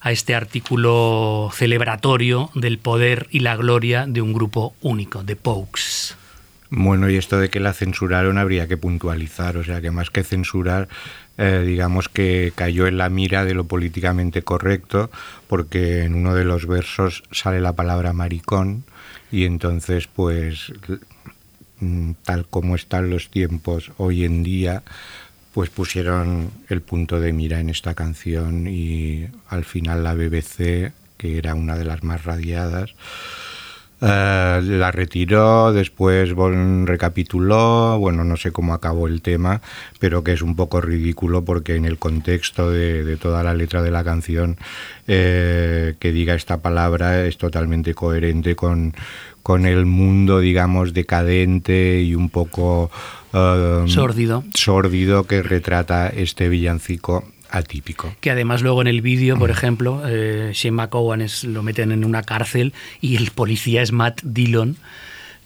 a 0.00 0.12
este 0.12 0.34
artículo 0.34 1.50
celebratorio 1.52 2.50
del 2.54 2.78
poder 2.78 3.26
y 3.30 3.40
la 3.40 3.56
gloria 3.56 4.06
de 4.06 4.22
un 4.22 4.32
grupo 4.32 4.74
único, 4.80 5.24
de 5.24 5.36
Pokes. 5.36 6.14
Bueno, 6.70 7.08
y 7.08 7.16
esto 7.16 7.38
de 7.38 7.48
que 7.48 7.60
la 7.60 7.72
censuraron 7.72 8.38
habría 8.38 8.68
que 8.68 8.76
puntualizar, 8.76 9.56
o 9.56 9.64
sea 9.64 9.80
que 9.80 9.90
más 9.90 10.10
que 10.10 10.22
censurar, 10.22 10.88
eh, 11.38 11.64
digamos 11.66 12.08
que 12.08 12.52
cayó 12.54 12.86
en 12.86 12.98
la 12.98 13.08
mira 13.08 13.44
de 13.44 13.54
lo 13.54 13.64
políticamente 13.64 14.42
correcto, 14.42 15.10
porque 15.46 16.04
en 16.04 16.14
uno 16.14 16.34
de 16.34 16.44
los 16.44 16.66
versos 16.66 17.22
sale 17.30 17.60
la 17.60 17.74
palabra 17.74 18.12
maricón, 18.12 18.84
y 19.30 19.44
entonces 19.44 20.06
pues 20.06 20.72
mm, 21.80 22.12
tal 22.24 22.46
como 22.46 22.74
están 22.74 23.10
los 23.10 23.30
tiempos 23.30 23.92
hoy 23.98 24.24
en 24.24 24.42
día, 24.42 24.82
pues 25.52 25.70
pusieron 25.70 26.50
el 26.68 26.82
punto 26.82 27.20
de 27.20 27.32
mira 27.32 27.60
en 27.60 27.70
esta 27.70 27.94
canción 27.94 28.66
y 28.66 29.26
al 29.48 29.64
final 29.64 30.04
la 30.04 30.14
BBC, 30.14 30.92
que 31.16 31.38
era 31.38 31.54
una 31.54 31.76
de 31.76 31.84
las 31.84 32.04
más 32.04 32.24
radiadas, 32.24 32.94
eh, 34.00 34.60
la 34.62 34.92
retiró, 34.92 35.72
después 35.72 36.30
recapituló, 36.30 37.98
bueno, 37.98 38.22
no 38.22 38.36
sé 38.36 38.52
cómo 38.52 38.72
acabó 38.72 39.08
el 39.08 39.22
tema, 39.22 39.60
pero 39.98 40.22
que 40.22 40.32
es 40.32 40.42
un 40.42 40.54
poco 40.54 40.80
ridículo 40.80 41.44
porque 41.44 41.74
en 41.74 41.84
el 41.84 41.98
contexto 41.98 42.70
de, 42.70 43.16
toda 43.16 43.42
la 43.42 43.54
letra 43.54 43.82
de 43.82 43.90
la 43.90 44.04
canción 44.04 44.56
eh, 45.08 45.96
que 45.98 46.12
diga 46.12 46.34
esta 46.34 46.58
palabra 46.58 47.26
es 47.26 47.38
totalmente 47.38 47.94
coherente 47.94 48.54
con, 48.54 48.94
con 49.42 49.66
el 49.66 49.84
mundo, 49.84 50.38
digamos, 50.38 50.94
decadente 50.94 52.00
y 52.00 52.14
un 52.14 52.28
poco... 52.28 52.90
Uh, 53.32 53.88
sórdido. 53.88 54.44
Sórdido 54.54 55.24
que 55.24 55.42
retrata 55.42 56.08
este 56.08 56.48
villancico 56.48 57.24
atípico. 57.50 58.14
Que 58.20 58.30
además 58.30 58.62
luego 58.62 58.80
en 58.80 58.88
el 58.88 59.02
vídeo, 59.02 59.38
por 59.38 59.50
ejemplo, 59.50 60.02
eh, 60.06 60.50
Shane 60.54 60.76
McCowan 60.76 61.20
es, 61.20 61.44
lo 61.44 61.62
meten 61.62 61.92
en 61.92 62.04
una 62.04 62.22
cárcel 62.22 62.72
y 63.00 63.16
el 63.16 63.30
policía 63.30 63.82
es 63.82 63.92
Matt 63.92 64.20
Dillon, 64.22 64.76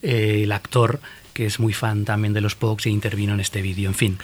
eh, 0.02 0.42
el 0.44 0.52
actor 0.52 1.00
que 1.32 1.46
es 1.46 1.58
muy 1.58 1.72
fan 1.72 2.04
también 2.04 2.32
de 2.32 2.40
los 2.40 2.54
Pogues 2.54 2.86
e 2.86 2.90
intervino 2.90 3.34
en 3.34 3.40
este 3.40 3.62
vídeo. 3.62 3.88
En 3.88 3.94
fin, 3.94 4.18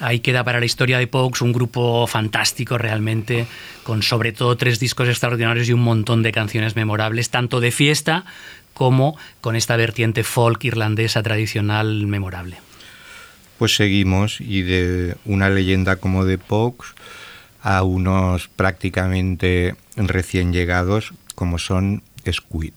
ahí 0.00 0.20
queda 0.20 0.44
para 0.44 0.60
la 0.60 0.66
historia 0.66 0.98
de 0.98 1.06
Pogues 1.06 1.42
un 1.42 1.52
grupo 1.52 2.06
fantástico 2.06 2.78
realmente, 2.78 3.46
con 3.82 4.02
sobre 4.02 4.32
todo 4.32 4.56
tres 4.56 4.80
discos 4.80 5.08
extraordinarios 5.08 5.68
y 5.68 5.72
un 5.72 5.82
montón 5.82 6.22
de 6.22 6.32
canciones 6.32 6.76
memorables, 6.76 7.30
tanto 7.30 7.60
de 7.60 7.70
fiesta 7.70 8.24
como 8.72 9.16
con 9.40 9.56
esta 9.56 9.76
vertiente 9.76 10.24
folk 10.24 10.64
irlandesa 10.64 11.22
tradicional 11.22 12.06
memorable. 12.06 12.56
Pues 13.58 13.76
seguimos 13.76 14.40
y 14.40 14.62
de 14.62 15.16
una 15.24 15.48
leyenda 15.48 15.96
como 15.96 16.24
de 16.24 16.38
Pogues 16.38 16.94
a 17.64 17.82
unos 17.82 18.48
prácticamente 18.48 19.74
recién 19.96 20.52
llegados 20.52 21.14
como 21.34 21.58
son 21.58 22.02
Squid. 22.30 22.74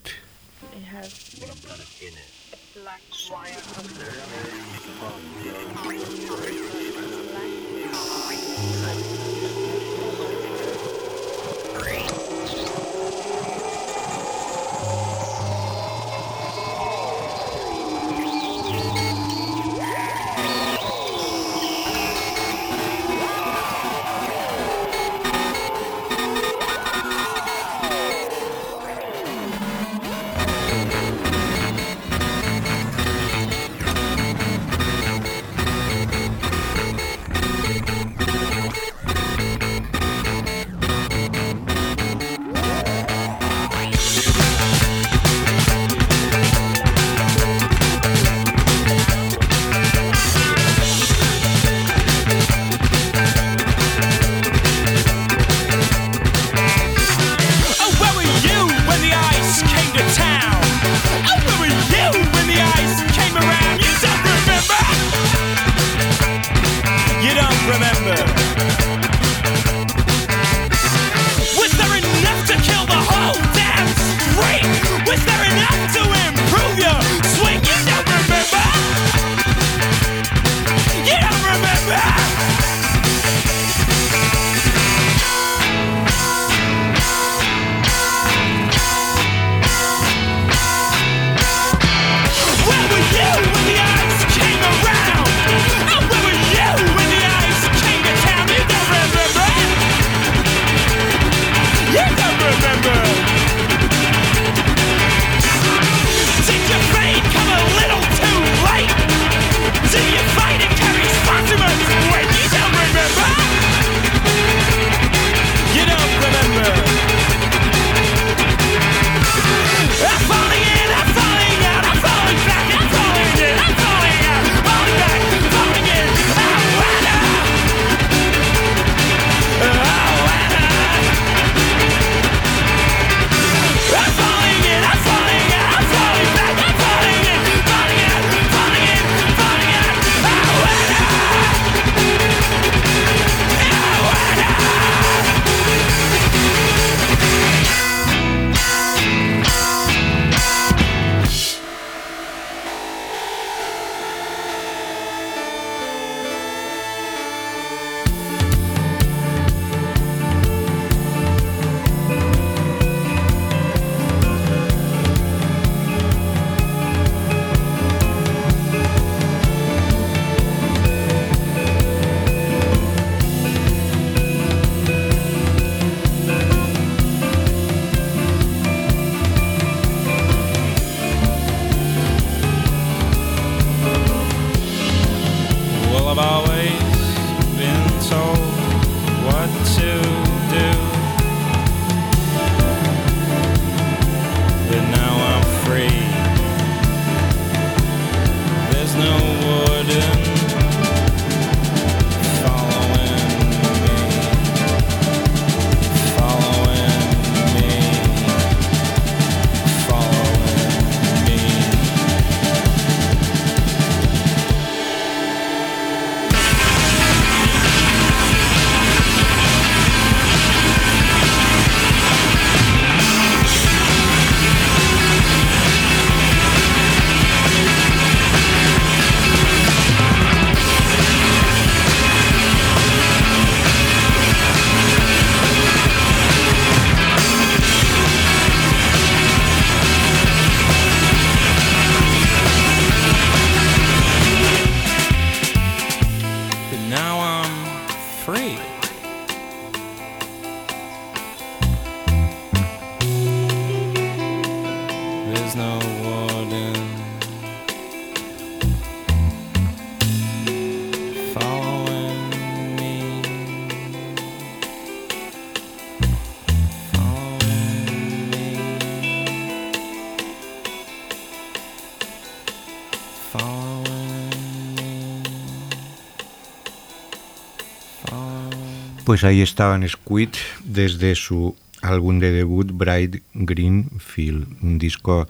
Pues 279.07 279.23
ahí 279.23 279.41
estaban 279.41 279.87
Squid 279.87 280.31
desde 280.65 281.15
su 281.15 281.55
álbum 281.81 282.19
de 282.19 282.33
debut 282.33 282.69
Bright 282.73 283.23
Green 283.33 283.89
Field, 283.99 284.61
un 284.61 284.77
disco 284.79 285.29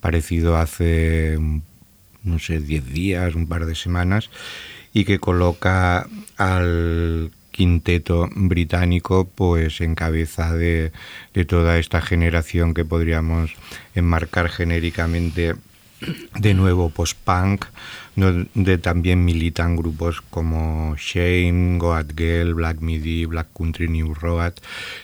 parecido 0.00 0.56
hace, 0.56 1.36
no 2.22 2.38
sé, 2.38 2.60
10 2.60 2.92
días, 2.92 3.34
un 3.34 3.48
par 3.48 3.66
de 3.66 3.74
semanas, 3.74 4.30
y 4.92 5.04
que 5.04 5.18
coloca 5.18 6.06
al 6.36 7.32
quinteto 7.50 8.28
británico 8.32 9.28
pues 9.34 9.80
en 9.80 9.96
cabeza 9.96 10.54
de, 10.54 10.92
de 11.34 11.44
toda 11.44 11.78
esta 11.78 12.00
generación 12.02 12.74
que 12.74 12.84
podríamos 12.84 13.50
enmarcar 13.96 14.50
genéricamente 14.50 15.56
de 16.38 16.54
nuevo 16.54 16.90
post-punk, 16.90 17.64
donde 18.16 18.78
también 18.78 19.24
militan 19.24 19.76
grupos 19.76 20.22
como 20.22 20.96
Shame, 20.98 21.78
Goat 21.78 22.12
Girl, 22.16 22.54
Black 22.54 22.80
Midi, 22.80 23.26
Black 23.26 23.48
Country 23.56 23.88
New 23.88 24.14
Road, 24.14 24.54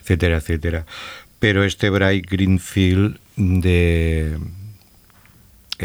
etcétera, 0.01 0.38
etcétera. 0.38 0.87
Pero 1.38 1.62
este 1.64 1.90
Bright 1.90 2.29
Greenfield 2.29 3.18
de 3.37 4.38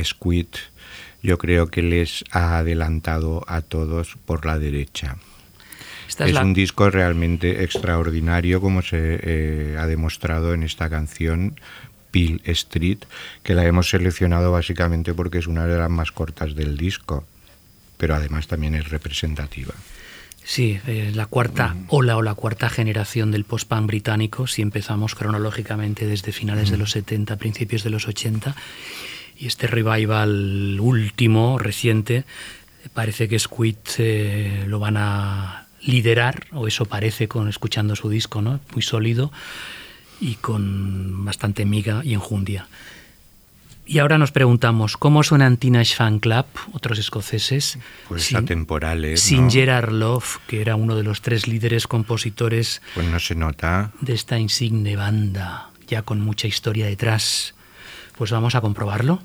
Squid 0.04 0.48
yo 1.22 1.38
creo 1.38 1.68
que 1.68 1.82
les 1.82 2.24
ha 2.32 2.58
adelantado 2.58 3.44
a 3.48 3.62
todos 3.62 4.16
por 4.26 4.46
la 4.46 4.60
derecha. 4.60 5.18
Esta 6.08 6.24
Es 6.24 6.30
es 6.30 6.36
la, 6.36 6.44
un 6.44 6.54
disco 6.54 6.90
realmente 6.90 7.64
extraordinario, 7.64 8.62
como 8.62 8.82
se 8.82 9.20
eh, 9.22 9.76
ha 9.78 9.88
demostrado 9.88 10.54
en 10.54 10.64
esta 10.64 10.90
canción, 10.90 11.60
Peel 12.18 12.42
Street, 12.46 13.00
que 13.44 13.54
la 13.54 13.66
hemos 13.66 13.90
seleccionado 13.90 14.52
básicamente 14.52 15.14
porque 15.14 15.38
es 15.38 15.46
una 15.46 15.68
de 15.68 15.78
las 15.78 15.90
más 15.90 16.12
cortas 16.12 16.56
del 16.56 16.76
disco, 16.76 17.26
pero 17.98 18.16
además 18.16 18.48
también 18.48 18.74
es 18.74 18.90
representativa. 18.90 19.76
Sí, 20.44 20.80
eh, 20.88 21.12
la 21.14 21.28
cuarta 21.28 21.76
ola 21.90 22.18
o 22.18 22.24
la 22.24 22.34
cuarta 22.34 22.70
generación 22.70 23.30
del 23.32 23.44
post-punk 23.44 23.86
británico, 23.86 24.48
si 24.48 24.64
empezamos 24.64 25.14
cronológicamente 25.14 26.08
desde 26.08 26.32
finales 26.32 26.72
de 26.72 26.78
los 26.78 26.92
70, 26.92 27.36
principios 27.36 27.84
de 27.84 27.92
los 27.92 28.08
80, 28.08 28.56
y 29.38 29.46
este 29.46 29.68
revival 29.68 30.80
último, 30.80 31.60
reciente, 31.60 32.24
parece 32.94 33.28
que 33.28 33.38
Squid 33.38 33.76
eh, 34.00 34.64
lo 34.68 34.80
van 34.80 34.98
a 34.98 35.68
liderar, 35.82 36.48
o 36.52 36.66
eso 36.66 36.86
parece 36.86 37.28
con 37.28 37.48
escuchando 37.48 37.96
su 37.96 38.10
disco, 38.10 38.42
¿no? 38.42 38.60
Muy 38.74 38.82
sólido 38.82 39.32
y 40.20 40.36
con 40.36 41.26
bastante 41.26 41.66
miga 41.66 42.02
y 42.04 42.14
enjundia. 42.14 42.68
Y 43.86 44.00
ahora 44.00 44.18
nos 44.18 44.32
preguntamos, 44.34 44.98
¿cómo 44.98 45.24
suenan 45.24 45.56
Teenage 45.56 45.96
Fan 45.96 46.20
Club, 46.20 46.46
otros 46.74 47.00
escoceses? 47.00 47.80
Pues 48.10 48.26
sin- 48.26 48.38
atemporales, 48.38 49.22
Sin 49.22 49.46
¿no? 49.46 49.52
Gerard 49.52 49.92
Love, 49.94 50.40
que 50.48 50.60
era 50.62 50.76
uno 50.76 50.96
de 50.96 51.04
los 51.04 51.22
tres 51.22 51.48
líderes 51.48 51.88
compositores 51.88 52.82
Pues 52.96 53.08
no 53.08 53.18
se 53.20 53.36
nota. 53.36 53.92
de 54.02 54.14
esta 54.14 54.38
insigne 54.40 54.98
banda, 54.98 55.70
ya 55.88 56.02
con 56.02 56.20
mucha 56.20 56.48
historia 56.48 56.86
detrás. 56.88 57.56
Pues 58.18 58.32
vamos 58.32 58.56
a 58.56 58.62
comprobarlo. 58.62 59.22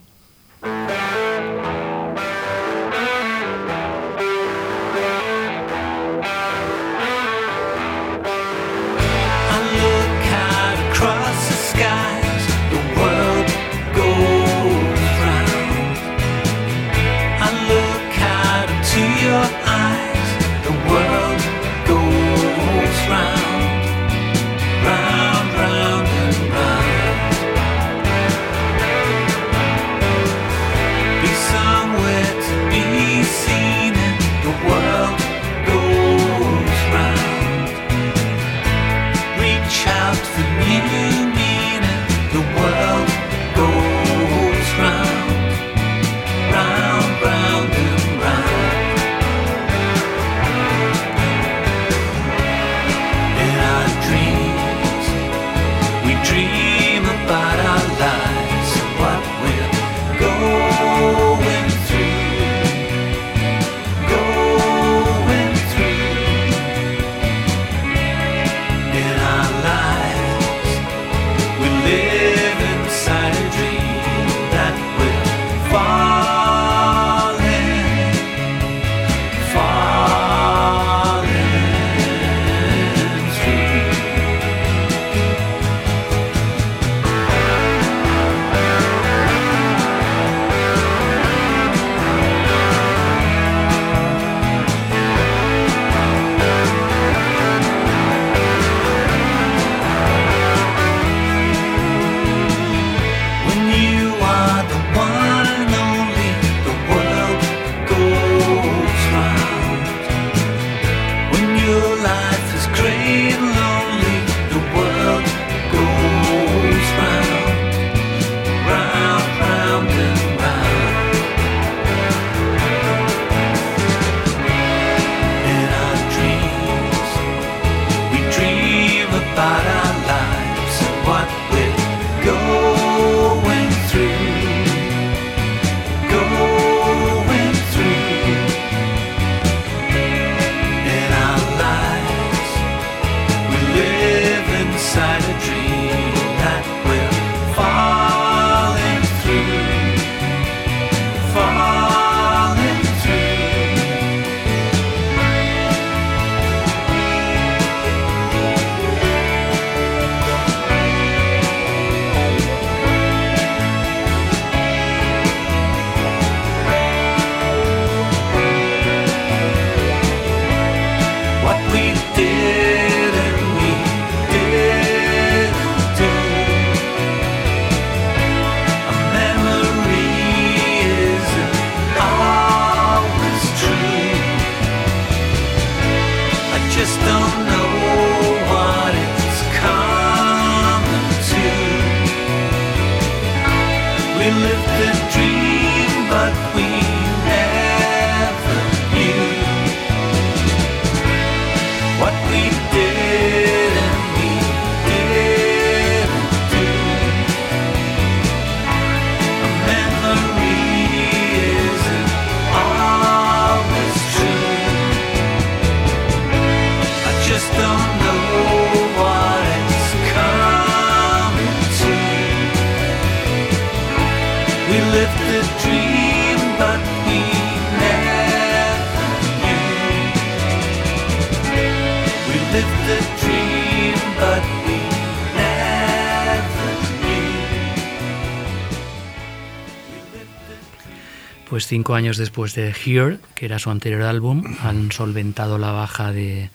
Pues 241.52 241.66
cinco 241.66 241.94
años 241.94 242.16
después 242.16 242.54
de 242.54 242.70
Here, 242.70 243.18
que 243.34 243.44
era 243.44 243.58
su 243.58 243.68
anterior 243.68 244.04
álbum, 244.04 244.42
han 244.62 244.90
solventado 244.90 245.58
la 245.58 245.70
baja 245.70 246.10
de, 246.10 246.48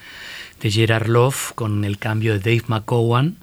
de 0.60 0.72
Gerard 0.72 1.06
Love 1.06 1.52
con 1.54 1.86
el 1.86 2.00
cambio 2.00 2.34
de 2.34 2.40
Dave 2.40 2.64
McCowan, 2.66 3.36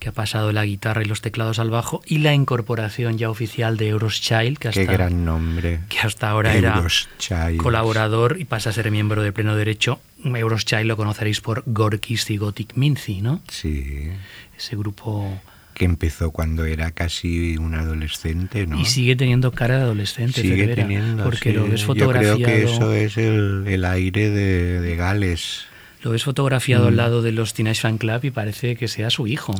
que 0.00 0.10
ha 0.10 0.12
pasado 0.12 0.52
la 0.52 0.66
guitarra 0.66 1.00
y 1.00 1.06
los 1.06 1.22
teclados 1.22 1.60
al 1.60 1.70
bajo, 1.70 2.02
y 2.04 2.18
la 2.18 2.34
incorporación 2.34 3.16
ya 3.16 3.30
oficial 3.30 3.78
de 3.78 3.88
Euros 3.88 4.20
Child, 4.20 4.58
que 4.58 4.68
hasta, 4.68 4.82
Qué 4.82 4.86
gran 4.86 5.24
nombre. 5.24 5.80
que 5.88 5.98
hasta 6.00 6.28
ahora 6.28 6.54
era 6.54 6.76
Euros 6.76 7.08
Child. 7.16 7.56
colaborador 7.56 8.36
y 8.38 8.44
pasa 8.44 8.68
a 8.68 8.74
ser 8.74 8.90
miembro 8.90 9.22
de 9.22 9.32
pleno 9.32 9.56
derecho. 9.56 10.00
Euros 10.22 10.66
Child 10.66 10.84
lo 10.84 10.98
conoceréis 10.98 11.40
por 11.40 11.62
Gorkis 11.64 12.28
y 12.28 12.36
Gothic 12.36 12.74
Mincy, 12.74 13.22
¿no? 13.22 13.40
Sí, 13.48 14.10
Ese 14.58 14.76
grupo... 14.76 15.40
que 15.78 15.86
empezó 15.86 16.30
cuando 16.30 16.64
era 16.66 16.90
casi 16.90 17.56
un 17.56 17.74
adolescente, 17.74 18.66
¿no? 18.66 18.78
Y 18.78 18.84
sigue 18.84 19.16
teniendo 19.16 19.52
cara 19.52 19.76
de 19.78 19.82
adolescente, 19.84 20.42
Sigue 20.42 20.56
Cervera, 20.66 20.82
teniendo, 20.82 21.24
porque 21.24 21.50
sí. 21.50 21.56
lo 21.56 21.66
ves 21.68 21.80
Yo 21.80 21.86
fotografiado... 21.86 22.36
creo 22.36 22.46
que 22.48 22.62
eso 22.64 22.92
es 22.92 23.16
el, 23.16 23.64
el 23.66 23.84
aire 23.86 24.28
de, 24.30 24.80
de 24.80 24.96
Gales. 24.96 25.64
Lo 26.02 26.10
ves 26.10 26.24
fotografiado 26.24 26.88
al 26.88 26.94
Mm. 26.94 26.96
lado 26.96 27.22
de 27.22 27.32
los 27.32 27.54
Teenage 27.54 27.80
Fan 27.80 27.98
Club 27.98 28.20
y 28.24 28.30
parece 28.30 28.76
que 28.76 28.86
sea 28.88 29.08
su 29.10 29.26
hijo. 29.26 29.54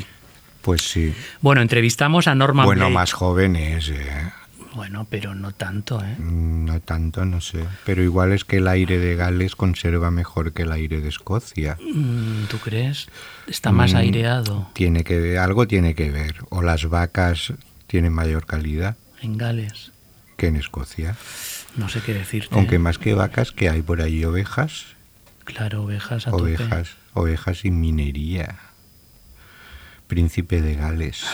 Pues 0.62 0.83
sí. 0.83 1.14
Bueno, 1.40 1.62
entrevistamos 1.62 2.26
a 2.28 2.35
Norman 2.35 2.66
bueno, 2.66 2.81
Blake. 2.87 2.94
más 2.94 3.12
jóvenes, 3.12 3.88
eh. 3.88 4.07
Bueno, 4.79 5.09
pero 5.11 5.35
no 5.35 5.51
tanto, 5.51 6.01
¿eh? 6.05 6.14
Mm, 6.21 6.64
No 6.67 6.79
tanto, 6.81 7.25
no 7.25 7.41
sé. 7.41 7.64
Pero 7.85 8.01
igual 8.05 8.31
es 8.33 8.45
que 8.45 8.59
el 8.59 8.69
aire 8.69 9.01
de 9.01 9.17
Gales 9.17 9.57
conserva 9.57 10.12
mejor 10.12 10.53
que 10.53 10.62
el 10.62 10.71
aire 10.71 11.01
de 11.01 11.09
Escocia. 11.09 11.77
Mm, 11.81 12.45
¿Tú 12.45 12.59
crees? 12.59 13.09
Está 13.49 13.73
más 13.73 13.93
Mm, 13.93 13.97
aireado 13.97 14.71
Tiene 14.75 15.03
que 15.03 15.19
ver, 15.19 15.38
algo 15.38 15.67
tiene 15.67 15.97
que 15.97 16.12
ver. 16.12 16.37
O 16.51 16.62
las 16.62 16.88
vacas 16.88 17.53
tienen 17.88 18.12
mayor 18.12 18.47
calidad 18.47 18.97
en 19.21 19.37
Gales. 19.37 19.91
que 20.37 20.47
en 20.47 20.55
Escocia. 20.55 21.17
No 21.75 21.88
sé 21.88 22.01
qué 22.01 22.14
decirte. 22.14 22.55
Aunque 22.55 22.77
¿eh? 22.77 22.79
más 22.79 22.99
que 22.99 23.14
vacas, 23.14 23.51
que 23.51 23.69
hay 23.69 23.83
por 23.83 24.01
ahí 24.01 24.25
ovejas. 24.25 24.85
Claro, 25.43 25.83
ovejas 25.83 26.29
a 26.29 26.31
tope. 26.31 26.43
Ovejas, 26.55 26.91
ovejas 27.14 27.64
y 27.64 27.73
minería. 27.73 28.61
Príncipe 30.07 30.62
de 30.62 30.77
Gales. 30.77 31.25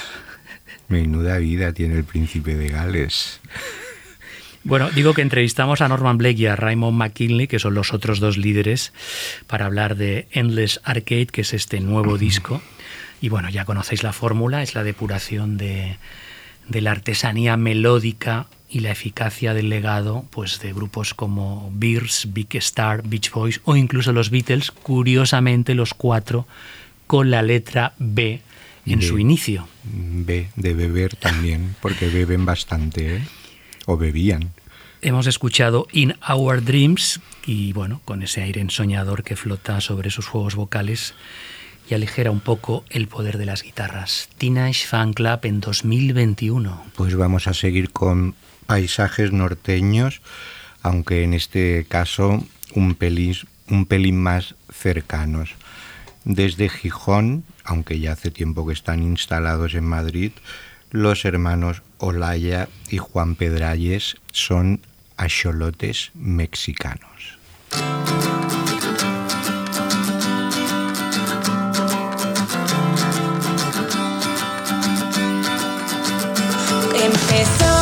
Menuda 0.89 1.39
vida 1.39 1.73
tiene 1.73 1.97
el 1.97 2.05
príncipe 2.05 2.57
de 2.57 2.69
Gales. 2.69 3.41
Bueno, 4.65 4.91
digo 4.91 5.13
que 5.13 5.21
entrevistamos 5.21 5.83
a 5.83 5.89
Norman 5.89 6.17
Blake 6.17 6.41
y 6.41 6.47
a 6.47 6.57
Raymond 6.57 6.97
McKinley, 6.97 7.47
que 7.47 7.59
son 7.59 7.75
los 7.75 7.93
otros 7.93 8.19
dos 8.19 8.39
líderes, 8.39 8.95
para 9.47 9.67
hablar 9.67 9.95
de 9.95 10.27
Endless 10.33 10.81
Arcade, 10.85 11.27
que 11.27 11.43
es 11.43 11.53
este 11.53 11.81
nuevo 11.81 12.17
disco. 12.17 12.63
Y 13.21 13.29
bueno, 13.29 13.51
ya 13.51 13.67
conocéis 13.67 14.03
la 14.03 14.15
fórmula, 14.15 14.63
es 14.63 14.75
la 14.75 14.83
depuración 14.83 15.59
de, 15.59 15.99
de 16.69 16.81
la 16.81 16.93
artesanía 16.93 17.59
melódica 17.59 18.47
y 18.71 18.81
la 18.81 18.91
eficacia 18.91 19.55
del 19.55 19.69
legado 19.69 20.25
pues 20.31 20.59
de 20.61 20.73
grupos 20.73 21.15
como 21.15 21.71
Beers, 21.75 22.29
Big 22.33 22.49
Star, 22.57 23.03
Beach 23.07 23.31
Boys 23.31 23.61
o 23.65 23.77
incluso 23.77 24.13
los 24.13 24.31
Beatles, 24.31 24.71
curiosamente 24.71 25.75
los 25.75 25.95
cuatro 25.95 26.47
con 27.07 27.31
la 27.31 27.43
letra 27.43 27.93
B 27.99 28.41
en 28.87 29.03
su 29.03 29.19
inicio. 29.19 29.69
Be, 29.85 30.49
de 30.57 30.75
beber 30.75 31.17
también, 31.17 31.75
porque 31.81 32.09
beben 32.09 32.45
bastante, 32.45 33.17
¿eh? 33.17 33.23
O 33.87 33.97
bebían. 33.97 34.53
Hemos 35.03 35.27
escuchado 35.27 35.87
In 35.93 36.15
Our 36.27 36.65
Dreams 36.65 37.21
y 37.45 37.75
bueno, 37.75 38.01
con 38.07 38.23
ese 38.23 38.43
aire 38.43 38.63
ensoñador 38.63 39.23
que 39.23 39.37
flota 39.37 39.83
sobre 39.83 40.11
sus 40.11 40.27
juegos 40.27 40.55
vocales 40.55 41.15
y 41.89 41.95
aligera 41.95 42.31
un 42.31 42.41
poco 42.41 42.85
el 42.89 43.09
poder 43.09 43.37
de 43.37 43.45
las 43.45 43.63
guitarras. 43.63 44.31
Teenage 44.39 44.87
Fan 44.87 45.13
Club 45.13 45.41
en 45.43 45.61
2021. 45.61 46.85
Pues 46.97 47.15
vamos 47.17 47.47
a 47.47 47.55
seguir 47.55 47.91
con 47.91 48.35
paisajes 48.67 49.33
norteños, 49.33 50.23
aunque 50.83 51.23
en 51.23 51.35
este 51.35 51.85
caso 51.87 52.43
un 52.75 52.95
pelín, 52.95 53.37
un 53.69 53.85
pelín 53.85 54.23
más 54.23 54.55
cercanos. 54.73 55.51
Desde 56.25 56.71
Gijón, 56.71 57.45
aunque 57.65 57.99
ya 57.99 58.13
hace 58.13 58.31
tiempo 58.31 58.67
que 58.67 58.73
están 58.73 59.03
instalados 59.03 59.75
en 59.75 59.85
Madrid, 59.85 60.33
los 60.91 61.25
hermanos 61.25 61.83
Olaya 61.99 62.69
y 62.89 62.99
Juan 62.99 63.35
Pedralles 63.35 64.17
son 64.31 64.81
axolotes 65.17 66.11
mexicanos. 66.15 67.39
Empezó 76.95 77.74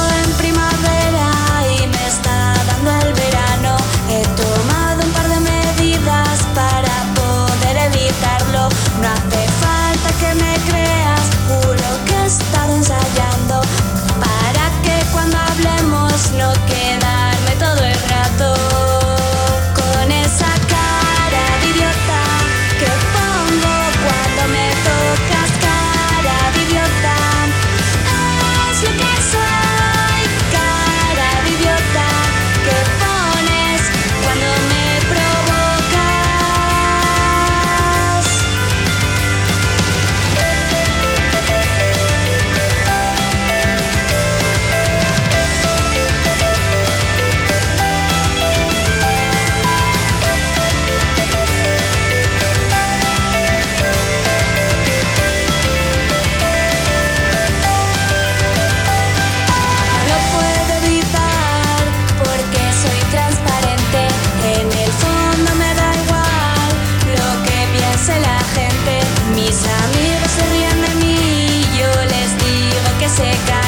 digo 73.15 73.62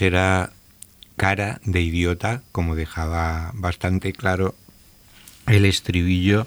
Era 0.00 0.52
cara 1.16 1.60
de 1.64 1.82
idiota, 1.82 2.42
como 2.52 2.74
dejaba 2.74 3.50
bastante 3.54 4.14
claro 4.14 4.54
el 5.46 5.66
estribillo 5.66 6.46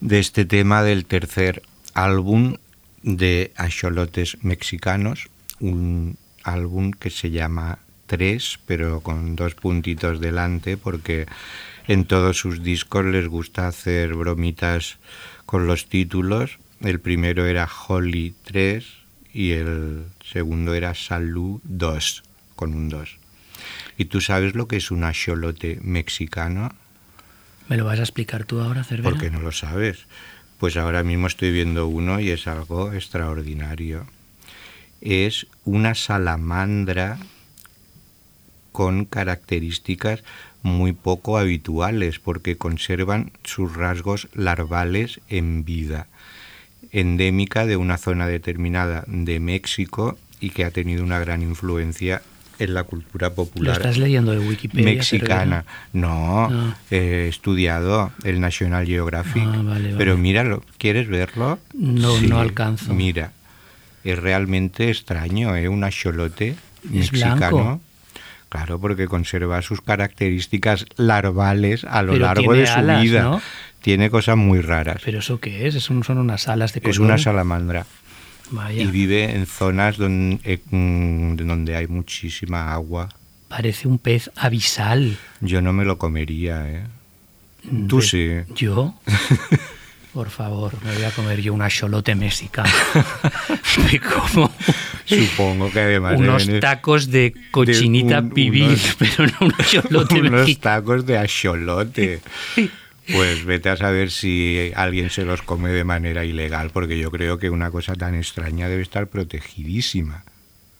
de 0.00 0.18
este 0.18 0.46
tema 0.46 0.82
del 0.82 1.04
tercer 1.04 1.62
álbum 1.92 2.56
de 3.02 3.52
Axolotes 3.56 4.38
Mexicanos, 4.42 5.28
un 5.60 6.16
álbum 6.42 6.92
que 6.92 7.10
se 7.10 7.30
llama 7.30 7.80
Tres, 8.06 8.58
pero 8.66 9.00
con 9.00 9.36
dos 9.36 9.54
puntitos 9.54 10.20
delante, 10.20 10.76
porque 10.78 11.26
en 11.86 12.06
todos 12.06 12.38
sus 12.38 12.62
discos 12.62 13.04
les 13.04 13.28
gusta 13.28 13.66
hacer 13.66 14.14
bromitas 14.14 14.96
con 15.44 15.66
los 15.66 15.86
títulos. 15.86 16.58
El 16.80 17.00
primero 17.00 17.44
era 17.46 17.68
Holly 17.68 18.34
3 18.44 18.84
y 19.34 19.52
el 19.52 20.04
segundo 20.22 20.74
era 20.74 20.94
Salud 20.94 21.60
2, 21.64 22.22
con 22.54 22.74
un 22.74 22.88
2. 22.88 23.18
¿Y 23.96 24.06
tú 24.06 24.20
sabes 24.20 24.54
lo 24.54 24.68
que 24.68 24.76
es 24.76 24.90
un 24.90 25.04
axolote 25.04 25.78
mexicano? 25.82 26.74
¿Me 27.68 27.76
lo 27.76 27.84
vas 27.84 27.98
a 27.98 28.02
explicar 28.02 28.44
tú 28.44 28.60
ahora, 28.60 28.84
Cervera? 28.84 29.10
¿Por 29.10 29.20
qué 29.20 29.30
no 29.30 29.40
lo 29.40 29.52
sabes? 29.52 30.06
Pues 30.58 30.76
ahora 30.76 31.02
mismo 31.02 31.26
estoy 31.26 31.52
viendo 31.52 31.86
uno 31.86 32.20
y 32.20 32.30
es 32.30 32.46
algo 32.46 32.92
extraordinario. 32.92 34.06
Es 35.00 35.46
una 35.64 35.94
salamandra 35.94 37.18
con 38.72 39.04
características 39.04 40.24
muy 40.62 40.92
poco 40.92 41.38
habituales 41.38 42.18
porque 42.18 42.56
conservan 42.56 43.32
sus 43.44 43.76
rasgos 43.76 44.28
larvales 44.34 45.20
en 45.28 45.64
vida, 45.64 46.08
endémica 46.90 47.66
de 47.66 47.76
una 47.76 47.98
zona 47.98 48.26
determinada 48.26 49.04
de 49.06 49.40
México 49.40 50.18
y 50.40 50.50
que 50.50 50.64
ha 50.64 50.70
tenido 50.70 51.04
una 51.04 51.18
gran 51.18 51.42
influencia 51.42 52.22
en 52.58 52.74
la 52.74 52.84
cultura 52.84 53.28
¿Lo 53.28 53.34
popular 53.34 53.76
estás 53.76 53.98
leyendo 53.98 54.32
de 54.32 54.38
Wikipedia? 54.38 54.84
mexicana. 54.96 55.64
No, 55.92 56.48
Ah. 56.50 56.76
he 56.90 57.26
estudiado 57.28 58.12
el 58.24 58.40
National 58.40 58.86
Geographic. 58.86 59.42
Ah, 59.44 59.56
vale, 59.56 59.64
vale. 59.64 59.94
Pero 59.96 60.16
míralo, 60.16 60.62
¿quieres 60.78 61.08
verlo? 61.08 61.58
No, 61.72 62.20
no 62.20 62.38
alcanzo. 62.40 62.94
Mira, 62.94 63.32
es 64.04 64.18
realmente 64.18 64.90
extraño, 64.90 65.56
¿eh? 65.56 65.68
Un 65.68 65.84
axolote 65.84 66.56
mexicano. 66.84 67.36
blanco. 67.36 67.80
Claro, 68.50 68.78
porque 68.78 69.08
conserva 69.08 69.60
sus 69.62 69.80
características 69.80 70.86
larvales 70.96 71.82
a 71.84 72.02
lo 72.02 72.12
Pero 72.12 72.24
largo 72.26 72.42
tiene 72.52 72.58
de 72.60 72.66
su 72.68 72.72
alas, 72.74 73.02
vida. 73.02 73.22
¿no? 73.24 73.42
Tiene 73.82 74.10
cosas 74.10 74.36
muy 74.36 74.60
raras. 74.60 75.02
¿Pero 75.04 75.18
eso 75.18 75.40
qué 75.40 75.66
es? 75.66 75.74
Es 75.74 75.90
un- 75.90 76.04
son 76.04 76.18
unas 76.18 76.46
alas 76.48 76.72
de 76.72 76.80
color. 76.80 76.92
es 76.92 76.98
una 77.00 77.18
salamandra 77.18 77.84
Vaya, 78.54 78.82
y 78.82 78.86
vive 78.86 79.34
en 79.34 79.46
zonas 79.46 79.96
donde, 79.96 80.60
donde 80.70 81.76
hay 81.76 81.86
muchísima 81.88 82.72
agua. 82.72 83.08
parece 83.48 83.88
un 83.88 83.98
pez 83.98 84.30
abisal. 84.36 85.16
Yo 85.40 85.60
no 85.60 85.72
me 85.72 85.84
lo 85.84 85.98
comería, 85.98 86.68
¿eh? 86.70 86.84
Mm, 87.70 87.86
Tú 87.88 87.98
de- 88.00 88.06
sí. 88.06 88.30
¿Yo? 88.54 88.94
Por 90.14 90.30
favor, 90.30 90.72
me 90.84 90.94
voy 90.94 91.02
a 91.04 91.10
comer 91.10 91.40
yo 91.42 91.52
un 91.52 91.62
axolote 91.62 92.14
mexicano. 92.14 92.70
Me 93.90 93.98
como 93.98 94.48
Supongo 95.06 95.72
que 95.72 95.80
además 95.80 96.16
unos 96.16 96.48
tacos 96.60 97.10
de 97.10 97.34
cochinita 97.50 98.20
un- 98.20 98.30
pibil, 98.30 98.62
unos- 98.68 98.96
pero 98.98 99.26
no 99.26 99.32
un 99.40 99.46
unos 99.46 100.30
mexicano. 100.32 100.46
tacos 100.62 101.04
de 101.06 101.18
axolote. 101.18 102.20
Pues 103.12 103.44
vete 103.44 103.68
a 103.68 103.76
saber 103.76 104.10
si 104.10 104.72
alguien 104.74 105.10
se 105.10 105.24
los 105.24 105.42
come 105.42 105.70
de 105.70 105.84
manera 105.84 106.24
ilegal, 106.24 106.70
porque 106.70 106.98
yo 106.98 107.10
creo 107.10 107.38
que 107.38 107.50
una 107.50 107.70
cosa 107.70 107.94
tan 107.94 108.14
extraña 108.14 108.68
debe 108.68 108.82
estar 108.82 109.08
protegidísima. 109.08 110.24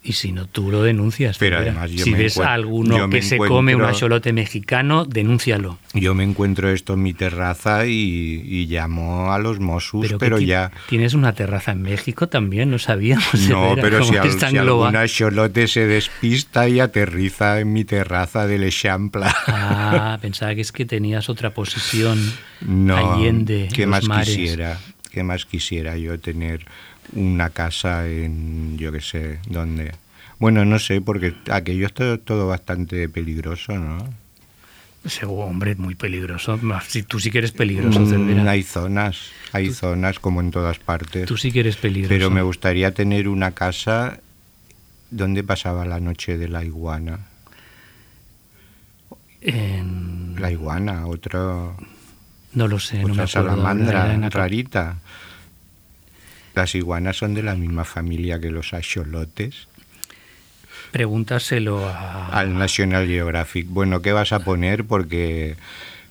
Y 0.07 0.13
si 0.13 0.33
no, 0.33 0.47
tú 0.47 0.71
lo 0.71 0.83
denuncias. 0.83 1.39
Pero 1.39 1.57
además 1.57 1.91
yo 1.91 2.05
si 2.05 2.11
me 2.11 2.19
ves 2.19 2.37
a 2.39 2.53
alguno 2.53 3.09
que 3.09 3.23
se 3.23 3.39
come 3.39 3.75
un 3.75 3.85
axolote 3.85 4.35
mexicano, 4.35 5.07
denúncialo. 5.07 5.79
Yo 5.95 6.13
me 6.15 6.25
encuentro 6.25 6.69
esto 6.69 6.93
en 6.93 7.03
mi 7.03 7.15
terraza 7.15 7.87
y, 7.87 8.43
y 8.45 8.67
llamo 8.67 9.33
a 9.33 9.39
los 9.39 9.61
Mossus, 9.61 10.09
que 10.11 10.19
pero 10.19 10.39
ya... 10.39 10.71
Tienes 10.91 11.15
una 11.15 11.33
terraza 11.33 11.73
en 11.73 11.81
México 11.81 12.29
también, 12.29 12.71
no 12.71 12.79
sabíamos. 12.79 13.49
No, 13.49 13.77
pero 13.81 14.05
si, 14.05 14.15
al- 14.19 14.31
si 14.31 14.45
algún 14.59 14.95
se 15.69 15.87
despista 15.87 16.69
y 16.69 16.81
aterriza 16.81 17.61
en 17.61 17.73
mi 17.73 17.85
terraza 17.87 18.47
del 18.47 18.65
Eixample. 18.65 19.23
Ah, 19.47 20.19
pensaba 20.23 20.55
que 20.55 20.61
es 20.61 20.71
que 20.73 20.85
tenías 20.85 21.31
otra 21.31 21.55
posición 21.55 22.21
No, 22.61 23.15
allende 23.15 23.69
¿qué 23.73 23.83
los 23.87 23.91
más 23.91 24.05
mares. 24.09 24.37
quisiera? 24.37 24.79
¿Qué 25.11 25.23
más 25.23 25.47
quisiera 25.47 25.97
yo 25.97 26.19
tener 26.19 26.67
una 27.13 27.51
casa 27.51 28.07
en, 28.09 28.77
yo 28.79 28.91
qué 28.93 29.01
sé, 29.01 29.39
dónde? 29.49 29.93
Bueno, 30.39 30.65
no 30.65 30.79
sé, 30.79 31.01
porque 31.01 31.35
aquello 31.51 31.87
es 31.87 31.93
todo, 31.95 32.19
todo 32.19 32.47
bastante 32.49 33.09
peligroso, 33.09 33.73
¿no? 33.79 33.99
Seguro, 35.07 35.47
hombre, 35.47 35.75
muy 35.77 35.95
peligroso. 35.95 36.59
Si 36.89 37.03
tú 37.03 37.21
sí 37.21 37.31
que 37.31 37.39
eres 37.39 37.53
peligroso, 37.53 38.01
Mm, 38.01 38.49
hay 38.49 38.63
zonas, 38.63 39.29
hay 39.53 39.71
zonas 39.71 40.19
como 40.19 40.41
en 40.41 40.51
todas 40.51 40.79
partes. 40.79 41.27
Tú 41.27 41.37
sí 41.37 41.53
que 41.53 41.61
eres 41.61 41.77
peligroso. 41.77 42.09
Pero 42.15 42.31
me 42.31 42.41
gustaría 42.43 42.93
tener 42.95 43.29
una 43.29 43.51
casa 43.53 44.19
donde 45.11 45.45
pasaba 45.45 45.85
la 45.85 46.01
noche 46.01 46.39
de 46.39 46.49
la 46.49 46.65
iguana. 46.65 47.21
En- 49.41 50.37
La 50.41 50.51
iguana, 50.51 51.07
otro, 51.07 51.77
No 52.55 52.67
lo 52.69 52.79
sé, 52.81 53.03
no 53.03 53.09
me 53.15 53.23
otra 53.23 53.25
acuerdo. 53.25 53.51
salamandra 53.51 54.29
rarita. 54.31 54.97
Las 56.55 56.75
iguanas 56.75 57.17
son 57.17 57.35
de 57.35 57.43
la 57.43 57.55
misma 57.55 57.85
familia 57.85 58.41
que 58.41 58.51
los 58.51 58.75
axolotes. 58.75 59.69
Pregúntaselo 60.93 61.87
a... 61.89 62.29
Al 62.29 62.57
National 62.57 63.07
Geographic. 63.07 63.67
Bueno, 63.69 64.01
¿qué 64.01 64.13
vas 64.13 64.33
a 64.33 64.41
poner? 64.41 64.85
Porque 64.85 65.57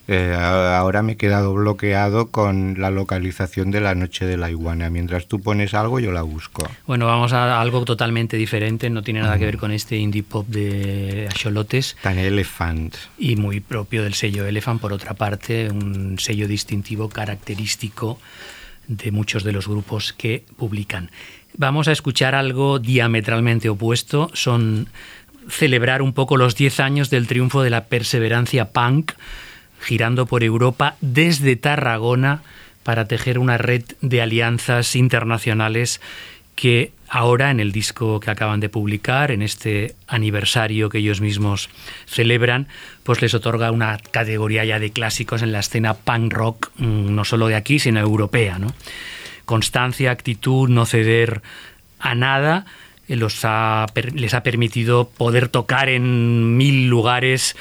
eh, 0.09 0.35
ahora 0.35 1.01
me 1.01 1.13
he 1.13 1.15
quedado 1.15 1.53
bloqueado 1.53 2.29
con 2.29 2.75
la 2.77 2.91
localización 2.91 3.71
de 3.71 3.79
la 3.79 3.95
noche 3.95 4.25
de 4.25 4.35
la 4.35 4.51
iguana. 4.51 4.89
Mientras 4.89 5.27
tú 5.27 5.39
pones 5.39 5.73
algo, 5.73 6.01
yo 6.01 6.11
la 6.11 6.23
busco. 6.23 6.69
Bueno, 6.85 7.05
vamos 7.05 7.31
a 7.31 7.61
algo 7.61 7.85
totalmente 7.85 8.35
diferente, 8.35 8.89
no 8.89 9.01
tiene 9.01 9.21
nada 9.21 9.37
que 9.37 9.45
ver 9.45 9.57
con 9.57 9.71
este 9.71 9.95
indie 9.95 10.23
pop 10.23 10.45
de 10.47 11.27
Axolotes 11.29 11.95
Tan 12.01 12.17
Elephant. 12.19 12.95
y 13.17 13.37
muy 13.37 13.61
propio 13.61 14.03
del 14.03 14.13
sello 14.13 14.45
Elephant, 14.45 14.81
por 14.81 14.91
otra 14.91 15.13
parte, 15.13 15.69
un 15.69 16.19
sello 16.19 16.49
distintivo 16.49 17.07
característico 17.07 18.19
de 18.87 19.11
muchos 19.11 19.43
de 19.43 19.51
los 19.51 19.67
grupos 19.67 20.13
que 20.13 20.43
publican. 20.57 21.09
Vamos 21.55 21.87
a 21.87 21.91
escuchar 21.91 22.35
algo 22.35 22.79
diametralmente 22.79 23.69
opuesto, 23.69 24.29
son 24.33 24.89
celebrar 25.49 26.01
un 26.01 26.13
poco 26.13 26.37
los 26.37 26.55
10 26.55 26.79
años 26.79 27.09
del 27.09 27.27
triunfo 27.27 27.61
de 27.63 27.69
la 27.69 27.85
perseverancia 27.85 28.71
punk, 28.71 29.13
girando 29.81 30.25
por 30.25 30.43
Europa 30.43 30.95
desde 31.01 31.55
Tarragona 31.55 32.41
para 32.83 33.07
tejer 33.07 33.39
una 33.39 33.57
red 33.57 33.83
de 34.01 34.21
alianzas 34.21 34.95
internacionales 34.95 36.01
que 36.55 36.91
ahora 37.13 37.51
en 37.51 37.59
el 37.59 37.71
disco 37.71 38.19
que 38.19 38.31
acaban 38.31 38.59
de 38.59 38.69
publicar, 38.69 39.29
en 39.29 39.43
este 39.43 39.93
aniversario 40.07 40.89
que 40.89 40.97
ellos 40.97 41.21
mismos 41.21 41.69
celebran, 42.07 42.67
pues 43.03 43.21
les 43.21 43.35
otorga 43.35 43.69
una 43.69 43.99
categoría 43.99 44.65
ya 44.65 44.79
de 44.79 44.91
clásicos 44.91 45.43
en 45.43 45.51
la 45.51 45.59
escena 45.59 45.93
punk 45.93 46.33
rock, 46.33 46.71
mm, 46.77 47.13
no 47.13 47.23
solo 47.23 47.47
de 47.49 47.55
aquí, 47.55 47.77
sino 47.77 47.99
europea. 47.99 48.57
Constancia, 49.45 50.09
actitud, 50.09 50.69
no 50.69 50.87
ceder 50.87 51.43
a 51.99 52.15
nada, 52.15 52.65
eh, 53.07 53.15
los 53.15 53.41
ha 53.43 53.85
les 54.15 54.33
ha 54.33 54.41
permitido 54.41 55.07
poder 55.07 55.49
tocar 55.49 55.89
en 55.89 56.57
mil 56.57 56.87
lugares, 56.87 57.55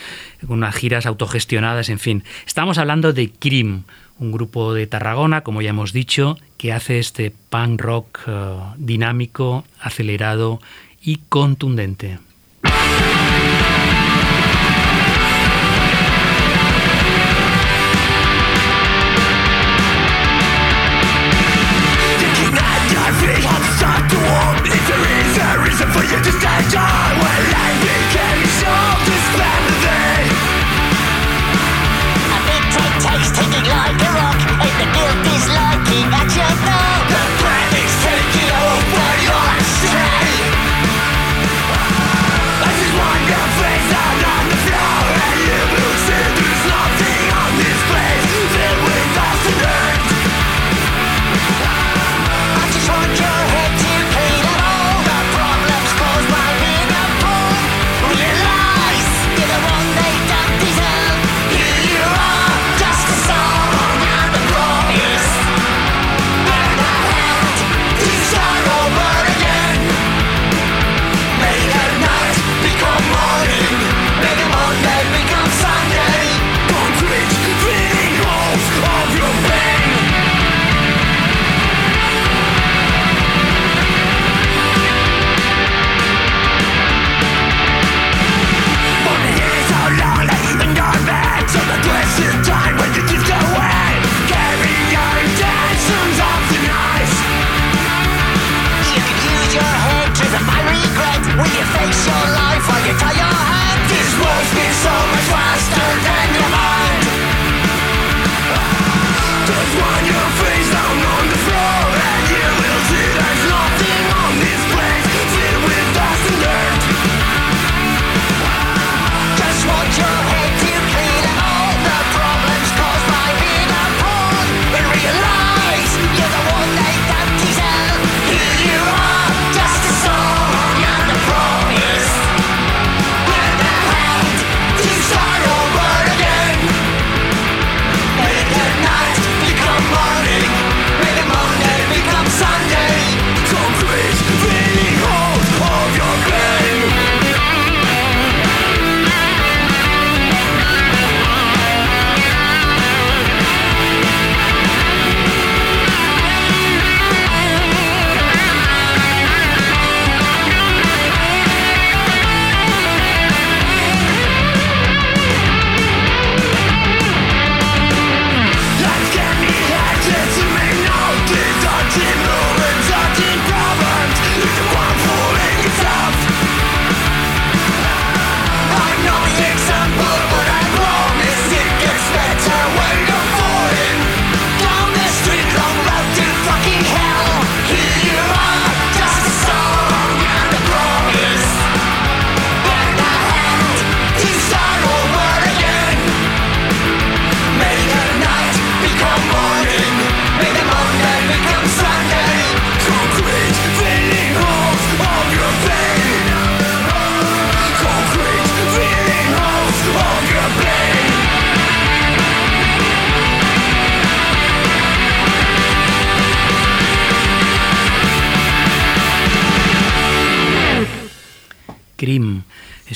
unas 0.49 0.75
giras 0.75 1.05
autogestionadas, 1.05 1.91
en 1.91 1.99
fin. 1.99 2.25
Estamos 2.47 2.79
hablando 2.79 3.13
de 3.13 3.31
Crim, 3.31 3.83
un 4.19 4.33
grupo 4.33 4.75
de 4.75 4.87
Tarragona, 4.87 5.43
como 5.43 5.63
ya 5.63 5.71
hemos 5.71 5.93
dicho, 5.93 6.39
que 6.57 6.73
hace 6.73 6.99
este 6.99 7.33
punk 7.51 7.81
rock 7.81 8.21
eh, 8.27 8.57
dinámico, 8.77 9.65
acelerado 9.81 10.61
y 11.03 11.17
contundente. 11.29 12.19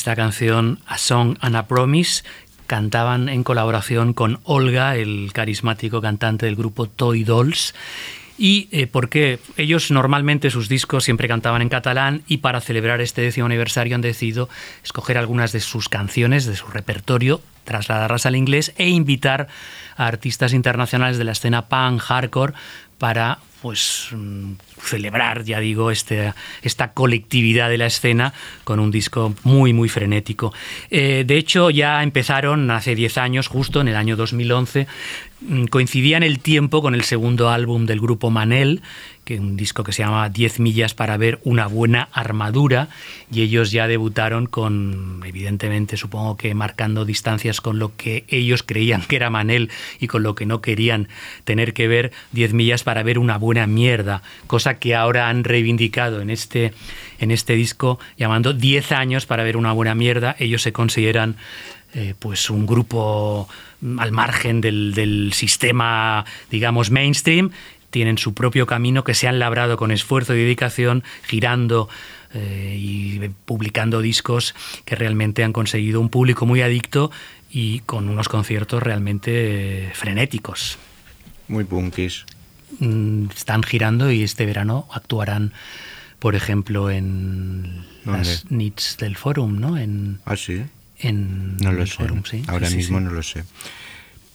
Esta 0.07 0.15
canción 0.15 0.79
A 0.87 0.99
Song 0.99 1.37
and 1.41 1.57
a 1.57 1.67
Promise, 1.67 2.23
cantaban 2.69 3.29
en 3.29 3.43
colaboración 3.43 4.13
con 4.13 4.39
Olga, 4.45 4.95
el 4.95 5.33
carismático 5.33 6.01
cantante 6.01 6.47
del 6.47 6.55
grupo 6.55 6.87
Toy 6.87 7.25
Dolls. 7.25 7.75
Y 8.39 8.69
eh, 8.71 8.87
porque 8.87 9.41
ellos 9.57 9.91
normalmente 9.91 10.51
sus 10.51 10.69
discos 10.69 11.03
siempre 11.03 11.27
cantaban 11.27 11.61
en 11.61 11.69
catalán 11.69 12.23
y 12.29 12.37
para 12.37 12.61
celebrar 12.61 13.01
este 13.01 13.23
décimo 13.23 13.47
aniversario 13.47 13.97
han 13.97 14.01
decidido 14.01 14.49
escoger 14.85 15.19
algunas 15.19 15.51
de 15.51 15.59
sus 15.59 15.89
canciones, 15.89 16.47
de 16.47 16.55
su 16.55 16.69
repertorio, 16.69 17.41
trasladarlas 17.65 18.27
al 18.27 18.37
inglés 18.37 18.75
e 18.77 18.89
invitar 18.89 19.49
a 19.97 20.07
artistas 20.07 20.53
internacionales 20.53 21.19
de 21.19 21.25
la 21.25 21.33
escena 21.33 21.67
punk, 21.67 22.01
hardcore, 22.01 22.53
para 22.99 23.39
pues 23.61 24.11
mm, 24.13 24.53
celebrar, 24.89 25.45
ya 25.45 25.61
digo, 25.61 25.91
este, 25.91 26.33
esta 26.63 26.93
colectividad 26.93 27.69
de 27.69 27.79
la 27.79 27.87
escena 27.87 28.33
con 28.65 28.81
un 28.81 28.91
disco 28.91 29.35
muy, 29.45 29.73
muy 29.73 29.89
frenético. 29.89 30.53
Eh, 30.91 31.25
de 31.27 31.37
hecho, 31.37 31.71
ya 31.71 32.03
empezaron 32.03 32.71
hace 32.71 32.95
10 32.95 33.19
años, 33.19 33.49
justo 33.49 33.81
en 33.81 33.89
el 33.89 33.97
año 33.97 34.17
2011, 34.17 34.87
mm, 35.41 35.65
coincidía 35.67 36.17
en 36.17 36.23
el 36.23 36.39
tiempo 36.39 36.83
con 36.83 36.95
el 36.95 37.03
segundo 37.03 37.51
álbum 37.51 37.87
del 37.87 38.01
grupo 38.01 38.31
Manel, 38.31 38.83
que 39.27 39.41
un 39.41 39.57
disco 39.57 39.83
que 39.83 39.93
se 39.93 40.05
llama 40.05 40.29
10 40.29 40.61
millas 40.61 40.95
para 40.95 41.17
ver 41.17 41.41
una 41.43 41.67
buena 41.67 42.09
armadura, 42.13 42.89
y 43.31 43.43
ellos 43.43 43.73
ya 43.73 43.89
debutaron 43.89 44.47
con, 44.47 45.21
evidentemente, 45.27 45.97
supongo 45.97 46.37
que 46.37 46.55
marcando 46.55 47.05
distancias 47.05 47.61
con 47.61 47.81
lo 47.81 47.97
que 47.97 48.25
ellos 48.29 48.63
creían 48.63 49.03
que 49.03 49.17
era 49.17 49.29
Manel 49.29 49.69
y 49.99 50.07
con 50.07 50.23
lo 50.23 50.37
que 50.37 50.47
no 50.47 50.61
querían 50.61 51.09
tener 51.43 51.75
que 51.75 51.89
ver 51.89 52.13
10 52.33 52.53
millas 52.53 52.85
para 52.85 53.03
ver 53.03 53.19
una 53.19 53.37
buena 53.37 53.67
mierda, 53.67 54.23
cosa 54.47 54.76
que 54.77 54.95
ahora 54.95 55.29
han 55.29 55.45
reivindicado 55.45 56.21
en 56.21 56.31
este, 56.31 56.73
en 57.19 57.31
este 57.31 57.55
disco 57.55 57.99
llamando 58.17 58.53
10 58.53 58.93
años 58.93 59.27
para 59.27 59.43
ver 59.43 59.57
una 59.57 59.73
buena 59.73 59.95
mierda. 59.95 60.37
Ellos 60.39 60.63
se 60.63 60.73
consideran 60.73 61.37
eh, 61.95 62.15
pues 62.19 62.51
un 62.51 62.67
grupo 62.67 63.49
mm, 63.81 63.99
al 63.99 64.13
margen 64.13 64.61
del, 64.61 64.95
del 64.95 65.33
sistema, 65.33 66.25
digamos, 66.51 66.91
mainstream, 66.91 67.51
tienen 67.91 68.19
su 68.19 68.35
propio 68.35 68.67
camino 68.67 69.05
que 69.05 69.15
se 69.15 69.29
han 69.29 69.39
labrado 69.39 69.77
con 69.77 69.91
esfuerzo 69.91 70.35
y 70.35 70.39
dedicación, 70.39 71.03
girando 71.23 71.89
eh, 72.35 72.77
y 72.79 73.21
publicando 73.47 74.03
discos 74.03 74.55
que 74.85 74.97
realmente 74.97 75.45
han 75.45 75.55
conseguido 75.55 76.01
un 76.01 76.11
público 76.11 76.45
muy 76.45 76.61
adicto 76.61 77.11
y 77.51 77.81
con 77.81 78.11
unos 78.11 78.29
conciertos 78.29 78.83
realmente 78.83 79.87
eh, 79.87 79.91
frenéticos. 79.95 80.79
Muy 81.49 81.65
punkis. 81.65 82.27
Mm, 82.81 83.29
Están 83.35 83.63
girando 83.63 84.11
y 84.11 84.23
este 84.23 84.45
verano 84.47 84.89
actuarán, 84.93 85.53
por 86.19 86.35
ejemplo, 86.35 86.91
en 86.91 87.85
¿Dónde? 88.05 88.19
las 88.19 88.51
NITs 88.51 88.97
del 88.99 89.17
Forum, 89.17 89.61
¿no? 89.61 89.79
En, 89.79 90.21
Ah, 90.25 90.37
sí. 90.37 90.65
en 90.99 91.57
No 91.59 91.73
lo 91.73 91.83
el 91.83 91.89
sé. 91.89 91.95
Forum, 91.95 92.23
sí. 92.25 92.43
Ahora 92.49 92.69
Sí, 92.69 92.77
mismo 92.77 92.99
sí. 92.99 93.05
no 93.05 93.11
lo 93.13 93.23
sé. 93.23 93.45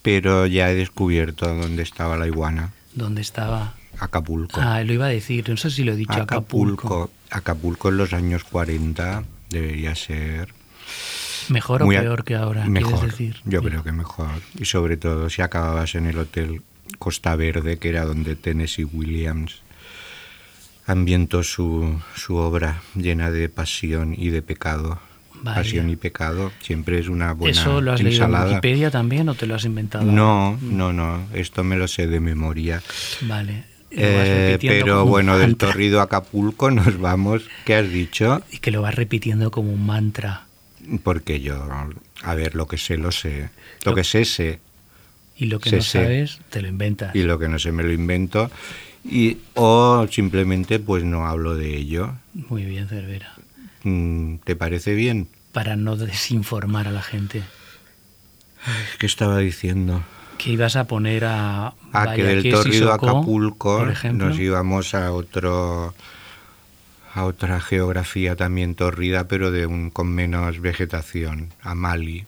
Pero 0.02 0.48
ya 0.48 0.72
he 0.72 0.76
descubierto 0.76 1.54
dónde 1.54 1.84
estaba 1.84 2.18
la 2.18 2.28
iguana. 2.28 2.72
¿Dónde 2.96 3.22
estaba? 3.22 3.76
Acapulco. 4.00 4.60
Ah, 4.60 4.84
lo 4.84 4.94
iba 4.94 5.06
a 5.06 5.10
decir, 5.10 5.48
no 5.50 5.58
sé 5.58 5.70
si 5.70 5.84
lo 5.84 5.94
he 5.94 5.96
dicho, 5.96 6.14
Acapulco. 6.14 6.88
Acapulco. 6.88 7.12
Acapulco 7.30 7.90
en 7.90 7.98
los 7.98 8.14
años 8.14 8.44
40 8.46 9.24
debería 9.50 9.94
ser 9.96 10.54
¿Mejor 11.50 11.84
o 11.84 11.86
a- 11.86 11.90
peor 11.90 12.24
que 12.24 12.36
ahora? 12.36 12.66
Mejor. 12.66 12.94
¿quieres 12.94 13.12
decir? 13.12 13.42
Yo 13.46 13.60
Sí. 13.62 13.68
creo 13.68 13.84
que 13.84 13.92
mejor. 13.92 14.30
Y 14.58 14.66
sobre 14.66 14.98
todo 14.98 15.30
si 15.30 15.42
acababas 15.42 15.94
en 15.96 16.08
el 16.08 16.18
hotel 16.18 16.62
Costa 17.00 17.36
Verde, 17.36 17.78
que 17.78 17.90
era 17.90 18.06
donde 18.06 18.36
Tennessee 18.36 18.86
Williams 18.86 19.62
ambientó 20.86 21.44
su, 21.44 22.00
su 22.16 22.36
obra 22.36 22.82
llena 22.96 23.32
de 23.32 23.50
pasión 23.50 24.16
y 24.18 24.30
de 24.30 24.42
pecado. 24.42 25.00
Vaya. 25.44 25.56
Pasión 25.56 25.90
y 25.90 25.96
pecado 25.96 26.52
siempre 26.62 27.00
es 27.00 27.08
una 27.08 27.34
buena 27.34 27.60
¿Eso 27.60 27.82
lo 27.82 27.94
has 27.94 28.04
leído 28.04 28.24
en 28.24 28.30
ensalada. 28.30 28.50
Wikipedia 28.50 28.92
también 28.92 29.28
o 29.28 29.34
te 29.34 29.48
lo 29.48 29.56
has 29.56 29.66
inventado? 29.66 30.06
No, 30.06 30.58
no, 30.62 30.94
no, 30.94 31.26
esto 31.34 31.64
me 31.64 31.78
lo 31.78 31.88
sé 31.88 32.06
de 32.08 32.20
memoria. 32.20 32.82
Vale. 33.22 33.72
Eh, 33.90 34.58
pero 34.62 35.06
bueno, 35.06 35.38
del 35.38 35.58
torrido 35.58 36.00
a 36.00 36.04
Acapulco 36.04 36.72
nos 36.72 37.00
vamos. 37.00 37.44
¿Qué 37.66 37.76
has 37.76 37.90
dicho? 37.90 38.42
Y 38.52 38.60
que 38.60 38.72
lo 38.72 38.82
vas 38.82 38.96
repitiendo 38.96 39.52
como 39.52 39.72
un 39.74 39.86
mantra. 39.86 40.46
Porque 41.04 41.42
yo, 41.42 41.68
a 42.24 42.36
ver, 42.36 42.56
lo 42.56 42.68
que 42.68 42.78
sé, 42.78 42.98
lo 42.98 43.12
sé. 43.12 43.50
Lo 43.84 43.94
que 43.94 44.04
sé, 44.04 44.26
sé. 44.26 44.60
Y 45.42 45.48
lo 45.48 45.60
que 45.60 45.72
no 45.72 45.82
sabes, 45.82 46.40
te 46.52 46.62
lo 46.62 46.68
inventas. 46.68 47.16
Y 47.16 47.24
lo 47.24 47.40
que 47.40 47.48
no 47.48 47.58
sé, 47.58 47.72
me 47.72 47.82
lo 47.82 47.92
invento. 47.92 48.52
Y, 49.04 49.40
o 49.56 50.06
simplemente, 50.08 50.78
pues 50.78 51.04
no 51.04 51.26
hablo 51.26 51.56
de 51.56 51.76
ello. 51.76 52.14
Muy 52.36 52.64
bien, 52.64 52.88
Cervera. 52.88 53.34
Mm, 53.82 54.36
¿Te 54.44 54.56
parece 54.56 54.94
bien? 54.94 55.30
Para 55.52 55.76
no 55.76 55.98
desinformar 55.98 56.88
a 56.88 56.92
la 56.92 57.02
gente. 57.02 57.42
¿Qué 59.00 59.08
estaba 59.08 59.40
diciendo? 59.40 60.04
Que 60.38 60.52
ibas 60.52 60.76
a 60.76 60.84
poner 60.84 61.26
a. 61.26 61.74
Ah, 61.92 62.14
que 62.16 62.22
del 62.22 62.52
torrido 62.52 62.92
a 62.92 62.96
Acapulco 62.98 63.80
por 63.80 63.90
ejemplo. 63.90 64.30
nos 64.30 64.38
íbamos 64.38 64.94
a 64.94 65.12
otro 65.12 65.96
a 67.16 67.26
otra 67.26 67.60
geografía 67.60 68.36
también 68.36 68.76
torrida, 68.76 69.28
pero 69.28 69.50
de 69.50 69.66
un 69.66 69.90
con 69.90 70.08
menos 70.08 70.60
vegetación, 70.60 71.50
a 71.64 71.74
Mali. 71.74 72.28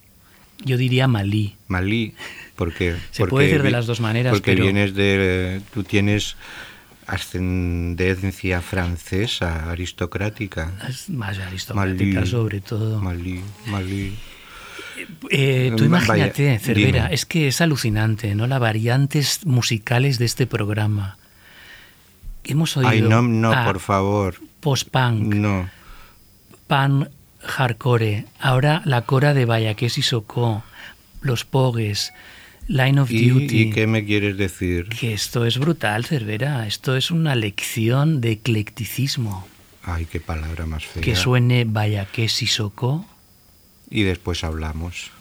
Yo 0.66 0.78
diría 0.78 1.08
Malí. 1.08 1.56
Malí, 1.68 2.14
porque 2.56 2.96
Se 3.12 3.26
puede 3.28 3.48
decir 3.48 3.64
de 3.64 3.72
las 3.72 3.86
dos 3.86 4.00
maneras, 4.00 4.32
Porque 4.34 4.52
pero- 4.54 4.64
vienes 4.64 4.94
de 4.96 5.62
tú 5.74 5.84
tienes 5.84 6.36
ascendencia 7.06 8.62
francesa, 8.62 9.70
aristocrática. 9.72 10.72
Más 11.10 11.40
aristocrática 11.40 12.20
Malí. 12.22 12.30
sobre 12.30 12.62
todo. 12.62 13.02
Malí, 13.02 13.42
Malí. 13.68 14.16
Eh, 15.32 15.74
tú 15.76 15.84
Mm, 15.84 15.88
imagínate, 15.88 16.48
vaya, 16.48 16.60
Cervera, 16.60 17.04
dime. 17.04 17.14
es 17.14 17.26
que 17.26 17.48
es 17.48 17.60
alucinante, 17.62 18.36
¿no? 18.36 18.48
Las 18.48 18.60
variantes 18.60 19.46
musicales 19.46 20.18
de 20.20 20.26
este 20.26 20.48
programa. 20.48 21.18
Hemos 22.46 22.78
oído 22.78 22.90
Ay, 22.90 23.02
no, 23.02 23.22
no, 23.22 23.52
por 23.66 23.80
favor. 23.80 24.36
post-punk, 24.60 25.34
No. 25.36 25.70
pan 26.68 27.10
hardcore, 27.46 28.26
ahora 28.40 28.82
la 28.86 29.02
cora 29.04 29.34
de 29.34 29.46
Vallaques 29.46 29.98
y 29.98 30.02
Socó, 30.02 30.64
los 31.22 31.46
Pogues, 31.46 32.14
Line 32.68 33.02
of 33.02 33.12
¿Y, 33.12 33.30
Duty. 33.30 33.62
y 33.62 33.70
qué 33.72 33.88
me 33.88 34.06
quieres 34.06 34.38
decir? 34.38 34.88
Que 34.90 35.14
esto 35.14 35.46
es 35.46 35.58
brutal, 35.58 36.06
Cervera. 36.06 36.66
Esto 36.66 36.96
es 36.96 37.12
una 37.12 37.36
lección 37.36 38.22
de 38.22 38.32
eclecticismo. 38.32 39.46
Ay, 39.84 40.06
qué 40.06 40.22
palabra 40.22 40.66
más 40.66 40.86
fea. 40.86 41.04
Que 41.04 41.16
suene 41.16 41.66
Vallaques 41.66 42.42
y 42.42 42.48
Socó. 42.48 43.06
Y 43.90 44.04
después 44.04 44.44
hablamos. 44.44 45.12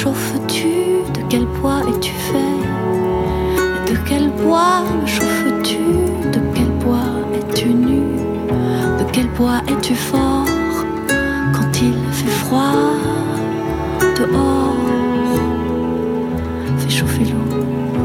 Chauffes-tu 0.00 1.02
De 1.14 1.20
quel 1.28 1.46
bois 1.60 1.80
es-tu 1.90 2.12
fait 2.12 2.58
de 3.90 3.96
quel 4.06 4.28
bois 4.42 4.84
chauffes-tu 5.06 5.78
De 6.34 6.40
quel 6.54 6.70
bois 6.82 7.14
es-tu 7.34 7.68
nu 7.68 8.02
De 8.98 9.04
quel 9.12 9.28
bois 9.36 9.60
es-tu 9.66 9.94
fort 9.94 10.44
Quand 11.54 11.72
il 11.82 11.96
fait 12.18 12.34
froid 12.42 12.78
dehors 14.18 14.76
Fais 16.80 16.90
chauffer 16.98 17.24
l'eau, 17.30 17.48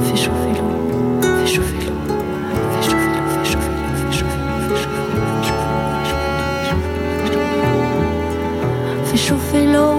fais 0.05 0.19
chauffer 0.23 0.53
l'eau, 0.57 0.73
fais 1.39 1.53
chauffer 1.55 1.79
l'eau, 1.85 1.99
fais 9.05 9.17
chauffer 9.27 9.65
l'eau, 9.73 9.92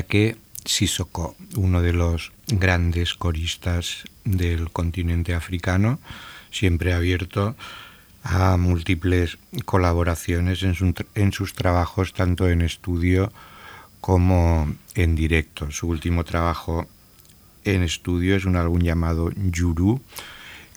Que 0.00 0.36
Sissoko, 0.64 1.36
uno 1.56 1.82
de 1.82 1.92
los 1.92 2.32
grandes 2.48 3.12
coristas 3.12 4.04
del 4.24 4.70
continente 4.70 5.34
africano, 5.34 5.98
siempre 6.50 6.94
abierto 6.94 7.54
a 8.22 8.56
múltiples 8.56 9.36
colaboraciones 9.66 10.62
en, 10.62 10.94
en 11.14 11.32
sus 11.32 11.52
trabajos, 11.52 12.14
tanto 12.14 12.48
en 12.48 12.62
estudio 12.62 13.30
como 14.00 14.72
en 14.94 15.14
directo. 15.14 15.70
Su 15.70 15.88
último 15.88 16.24
trabajo 16.24 16.88
en 17.64 17.82
estudio 17.82 18.34
es 18.36 18.46
un 18.46 18.56
álbum 18.56 18.80
llamado 18.80 19.30
Yuru, 19.36 20.00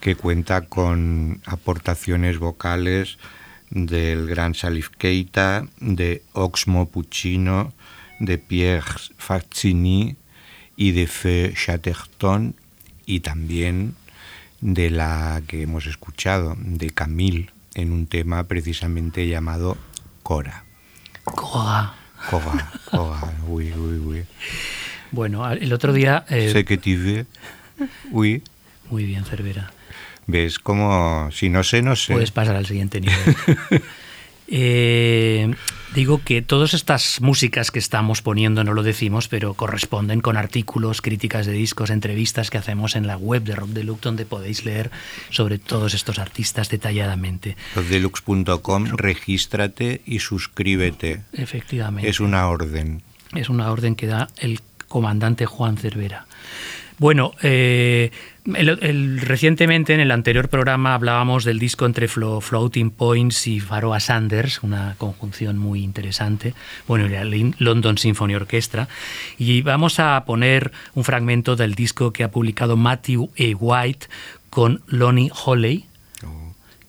que 0.02 0.16
cuenta 0.16 0.62
con 0.62 1.42
aportaciones 1.46 2.38
vocales 2.38 3.18
del 3.70 4.28
gran 4.28 4.56
Salif 4.56 4.90
Keita, 4.90 5.66
de 5.80 6.22
Oxmo 6.34 6.90
Puccino, 6.90 7.74
de 8.20 8.38
Pierre 8.38 9.00
Fazzini 9.18 10.16
y 10.76 10.92
de 10.92 11.08
Feu 11.08 11.54
Chatterton 11.54 12.56
y 13.06 13.20
también 13.22 13.96
de 14.62 14.90
la 14.90 15.42
que 15.48 15.62
hemos 15.64 15.86
escuchado, 15.86 16.56
de 16.60 16.90
Camille, 16.90 17.50
en 17.76 17.92
un 17.92 18.08
tema 18.08 18.44
precisamente 18.46 19.28
llamado 19.28 19.78
Cora. 20.24 20.64
Cora. 21.24 21.94
Cora, 22.30 22.72
Cora, 22.90 23.34
oui, 23.48 23.72
oui, 23.76 23.98
oui. 24.00 24.24
Bueno, 25.12 25.50
el 25.52 25.72
otro 25.74 25.94
día... 25.94 26.26
eh, 26.30 26.50
Sé 26.52 26.66
que 26.66 26.78
veux, 26.78 27.26
oui. 28.12 28.42
Muy 28.90 29.06
bien, 29.06 29.26
Cervera. 29.26 29.72
¿Ves 30.28 30.58
como 30.58 31.30
si 31.32 31.50
no 31.50 31.64
sé, 31.64 31.82
no 31.82 31.96
sé? 31.96 32.14
Puedes 32.14 32.32
pasar 32.32 32.56
al 32.56 32.66
siguiente 32.66 33.00
nivel. 33.00 33.36
Eh, 34.48 35.54
digo 35.94 36.22
que 36.24 36.42
todas 36.42 36.74
estas 36.74 37.22
músicas 37.22 37.72
que 37.72 37.80
estamos 37.80 38.22
poniendo, 38.22 38.64
no 38.64 38.74
lo 38.74 38.84
decimos, 38.84 39.28
pero 39.28 39.54
corresponden 39.54 40.22
con 40.22 40.38
artículos, 40.38 41.02
críticas 41.02 41.46
de 41.46 41.54
discos, 41.54 41.90
entrevistas 41.90 42.50
que 42.50 42.58
hacemos 42.58 42.96
en 42.96 43.08
la 43.08 43.18
web 43.18 43.44
de 43.44 43.56
Rock 43.56 43.70
Deluxe, 43.70 44.02
donde 44.02 44.26
podéis 44.26 44.66
leer 44.66 44.92
sobre 45.30 45.58
todos 45.58 45.94
estos 45.94 46.20
artistas 46.20 46.70
detalladamente. 46.70 47.58
Losdeluxe.com, 47.76 48.86
regístrate 48.96 50.02
y 50.06 50.20
suscríbete. 50.20 51.22
Efectivamente. 51.34 52.10
Es 52.10 52.20
una 52.20 52.48
orden. 52.48 53.02
Es 53.34 53.50
una 53.50 53.72
orden 53.72 53.96
que 53.96 54.08
da 54.08 54.28
el 54.38 54.62
comandante 54.88 55.46
Juan 55.46 55.78
Cervera. 55.78 56.28
Bueno, 56.98 57.34
eh, 57.42 58.12
recientemente 58.46 59.94
en 59.94 60.00
el 60.00 60.12
anterior 60.12 60.50
programa 60.50 60.94
hablábamos 60.94 61.44
del 61.46 61.58
disco 61.58 61.86
entre 61.86 62.08
Flo- 62.08 62.42
Floating 62.42 62.92
Points 62.92 63.48
y 63.48 63.60
Pharoah 63.60 64.00
Sanders, 64.00 64.62
una 64.62 64.96
conjunción 64.98 65.58
muy 65.58 65.84
interesante, 65.84 66.54
bueno, 66.88 67.08
la 67.08 67.24
London 67.58 67.98
Symphony 67.98 68.36
Orchestra, 68.36 68.88
y 69.40 69.62
vamos 69.62 70.00
a 70.00 70.24
poner 70.26 70.72
un 70.94 71.04
fragmento 71.04 71.56
del 71.56 71.74
disco 71.74 72.14
que 72.14 72.24
ha 72.24 72.30
publicado 72.32 72.78
Matthew 72.78 73.32
A. 73.40 73.56
White 73.58 74.08
con 74.52 74.82
Lonnie 74.88 75.32
Holley, 75.46 75.86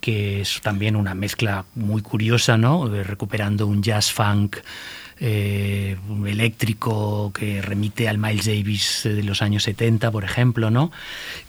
que 0.00 0.42
es 0.42 0.60
también 0.62 0.94
una 0.94 1.14
mezcla 1.14 1.64
muy 1.74 2.02
curiosa, 2.02 2.56
¿no? 2.56 2.86
Recuperando 2.88 3.66
un 3.66 3.82
jazz 3.82 4.12
funk 4.12 4.58
eh, 5.18 5.96
eléctrico 6.26 7.32
que 7.32 7.62
remite 7.62 8.08
al 8.08 8.18
Miles 8.18 8.46
Davis 8.46 9.00
de 9.04 9.22
los 9.22 9.42
años 9.42 9.62
70, 9.64 10.10
por 10.10 10.24
ejemplo, 10.24 10.70
¿no? 10.70 10.92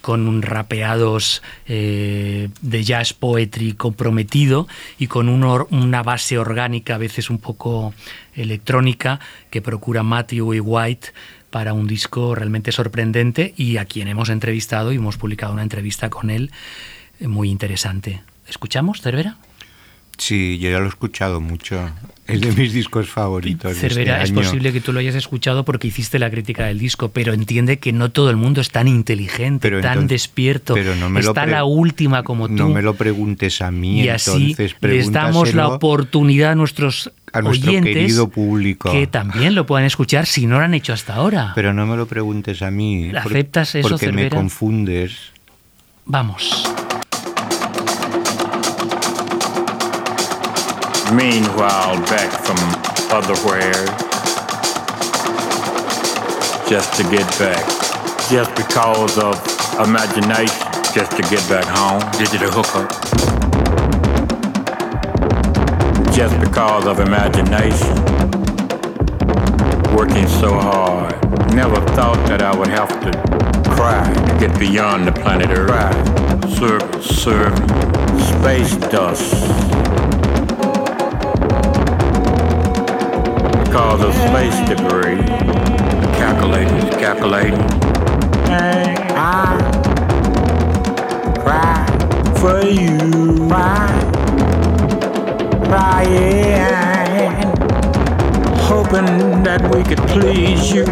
Con 0.02 0.28
un 0.28 0.42
rapeados 0.42 1.42
eh, 1.68 2.50
de 2.62 2.84
jazz 2.84 3.14
poetry 3.14 3.74
comprometido 3.74 4.68
y 4.98 5.08
con 5.08 5.30
un 5.30 5.38
una 5.70 6.04
base 6.04 6.38
orgánica, 6.38 6.96
a 6.96 6.98
veces 6.98 7.30
un 7.30 7.38
poco 7.38 7.94
electrónica, 8.36 9.20
que 9.50 9.62
procura 9.62 10.04
Matthew 10.04 10.56
y 10.56 10.60
White 10.60 11.10
para 11.50 11.74
un 11.74 11.88
disco 11.88 12.36
realmente 12.36 12.72
sorprendente 12.72 13.54
y 13.58 13.78
a 13.78 13.86
quien 13.86 14.08
hemos 14.08 14.30
entrevistado 14.30 14.92
y 14.92 14.98
hemos 14.98 15.18
publicado 15.18 15.54
una 15.54 15.64
entrevista 15.64 16.10
con 16.10 16.30
él 16.30 16.52
eh, 17.20 17.28
muy 17.28 17.50
interesante. 17.50 18.22
¿Escuchamos, 18.48 19.02
Cervera? 19.02 19.38
Sí, 20.18 20.58
yo 20.58 20.70
ya 20.72 20.80
lo 20.80 20.86
he 20.86 20.90
escuchado 20.90 21.40
mucho. 21.40 21.80
Es 22.26 22.42
de 22.42 22.52
mis 22.52 22.74
discos 22.74 23.08
favoritos. 23.08 23.78
Cervera, 23.78 24.22
este 24.24 24.38
es 24.40 24.46
posible 24.46 24.74
que 24.74 24.82
tú 24.82 24.92
lo 24.92 25.00
hayas 25.00 25.16
escuchado 25.16 25.64
porque 25.64 25.88
hiciste 25.88 26.20
la 26.20 26.30
crítica 26.30 26.66
del 26.66 26.80
disco, 26.80 27.10
pero 27.10 27.32
entiende 27.34 27.78
que 27.80 27.94
no 27.94 28.12
todo 28.12 28.30
el 28.32 28.36
mundo 28.36 28.60
es 28.60 28.70
tan 28.70 28.88
inteligente, 28.90 29.60
Pero 29.62 29.80
tan 29.80 29.92
entonces- 29.94 30.10
despierto, 30.24 30.74
pero 30.74 30.96
no 30.96 31.10
me 31.10 31.20
está 31.22 31.46
la 31.46 31.64
última 31.64 32.24
como 32.24 32.48
tú. 32.48 32.54
No 32.56 32.68
me 32.70 32.82
lo 32.82 32.96
preguntes 32.96 33.62
a 33.62 33.72
mí, 33.72 34.02
y 34.02 34.10
así 34.10 34.52
entonces 34.52 34.76
les 34.82 35.12
damos 35.12 35.54
la 35.54 35.70
oportunidad 35.70 36.52
a 36.52 36.56
nuestros 36.56 37.12
a 37.32 37.42
nuestro 37.42 37.70
oyentes 37.70 37.94
querido 37.94 38.28
público. 38.28 38.92
que 38.92 39.06
también 39.08 39.54
lo 39.56 39.66
puedan 39.66 39.86
escuchar 39.86 40.26
si 40.26 40.48
no 40.48 40.58
lo 40.60 40.66
han 40.66 40.74
hecho 40.74 40.92
hasta 40.94 41.14
ahora. 41.16 41.52
Pero 41.56 41.74
no 41.74 41.86
me 41.86 41.96
lo 41.96 42.08
preguntes 42.08 42.62
a 42.62 42.72
mí. 42.72 43.10
por- 43.12 43.32
¿Aceptas 43.34 43.76
eso, 43.76 43.88
Porque 43.88 44.08
me 44.08 44.24
Cervera? 44.24 44.36
confundes. 44.38 45.16
Vamos. 46.06 46.64
Meanwhile, 51.14 52.02
back 52.08 52.30
from 52.44 52.58
otherwhere, 53.16 53.86
just 56.68 56.96
to 56.98 57.04
get 57.04 57.26
back, 57.40 57.66
just 58.30 58.54
because 58.56 59.18
of 59.18 59.36
imagination, 59.80 60.68
just 60.94 61.12
to 61.16 61.24
get 61.30 61.48
back 61.48 61.64
home, 61.64 62.02
digital 62.20 62.52
hookup. 62.52 62.92
Just 66.14 66.38
because 66.42 66.86
of 66.86 67.00
imagination, 67.00 67.96
working 69.96 70.28
so 70.28 70.60
hard, 70.60 71.14
never 71.54 71.78
thought 71.96 72.22
that 72.28 72.42
I 72.42 72.54
would 72.54 72.68
have 72.68 72.90
to 72.90 73.12
cry 73.72 74.14
to 74.14 74.40
get 74.46 74.60
beyond 74.60 75.08
the 75.08 75.14
planet 75.14 75.50
Earth. 75.52 75.70
Cry. 75.70 76.50
Serve, 76.50 77.06
serve. 77.06 77.58
Space 78.20 78.76
dust. 78.92 79.97
Because 83.78 84.02
of 84.02 84.14
space 84.16 84.58
debris. 84.68 85.22
Calculating, 86.18 86.90
calculating. 86.98 87.62
I 89.14 89.56
cry 91.44 91.86
for 92.40 92.66
you. 92.66 92.98
Cry, 93.48 93.88
crying, 95.68 97.36
hoping 98.62 99.44
that 99.44 99.62
we 99.72 99.84
could 99.84 100.02
please 100.10 100.72
you. 100.72 100.86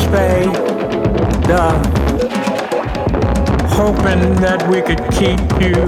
Space 0.00 0.56
dust. 1.46 1.90
Hoping 3.74 4.36
that 4.36 4.66
we 4.70 4.80
could 4.80 5.02
keep 5.12 5.40
you. 5.60 5.82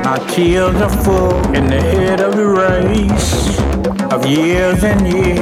Our 0.00 0.18
tears 0.30 0.74
are 0.82 1.04
full 1.04 1.54
in 1.54 1.68
the 1.68 1.80
head 1.80 2.20
of 2.20 2.34
the 2.34 2.44
race 2.44 3.54
of 4.14 4.26
years 4.26 4.84
and 4.84 5.00
years. 5.08 5.40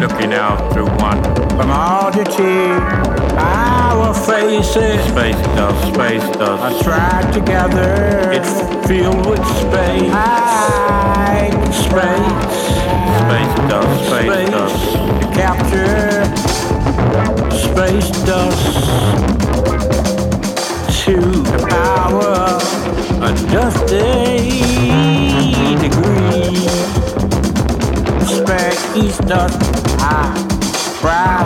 Looking 0.00 0.32
out 0.32 0.72
through 0.72 0.86
one 0.96 1.22
from 1.50 1.70
all 1.70 2.10
the 2.10 2.24
tears. 2.24 2.82
Our 3.36 4.14
faces, 4.14 4.98
space 5.10 5.36
dust, 5.56 5.94
space 5.94 6.22
dust, 6.38 6.62
are 6.62 6.82
trapped 6.82 7.34
together. 7.34 8.30
It's 8.32 8.54
filled 8.88 9.26
with 9.26 9.44
space. 9.62 10.10
I 10.10 11.50
space, 11.84 12.48
space 13.20 13.54
dust, 13.68 13.94
space, 14.08 14.50
dust. 14.50 14.80
To 15.20 15.26
capture 15.36 16.24
space 17.52 18.10
dust 18.24 19.38
to 21.04 21.16
the 21.52 21.66
power 21.68 22.58
of 23.22 23.34
dusty 23.52 24.17
Space 28.90 29.18
dust, 29.18 29.58
I 30.00 30.34
try, 30.98 31.44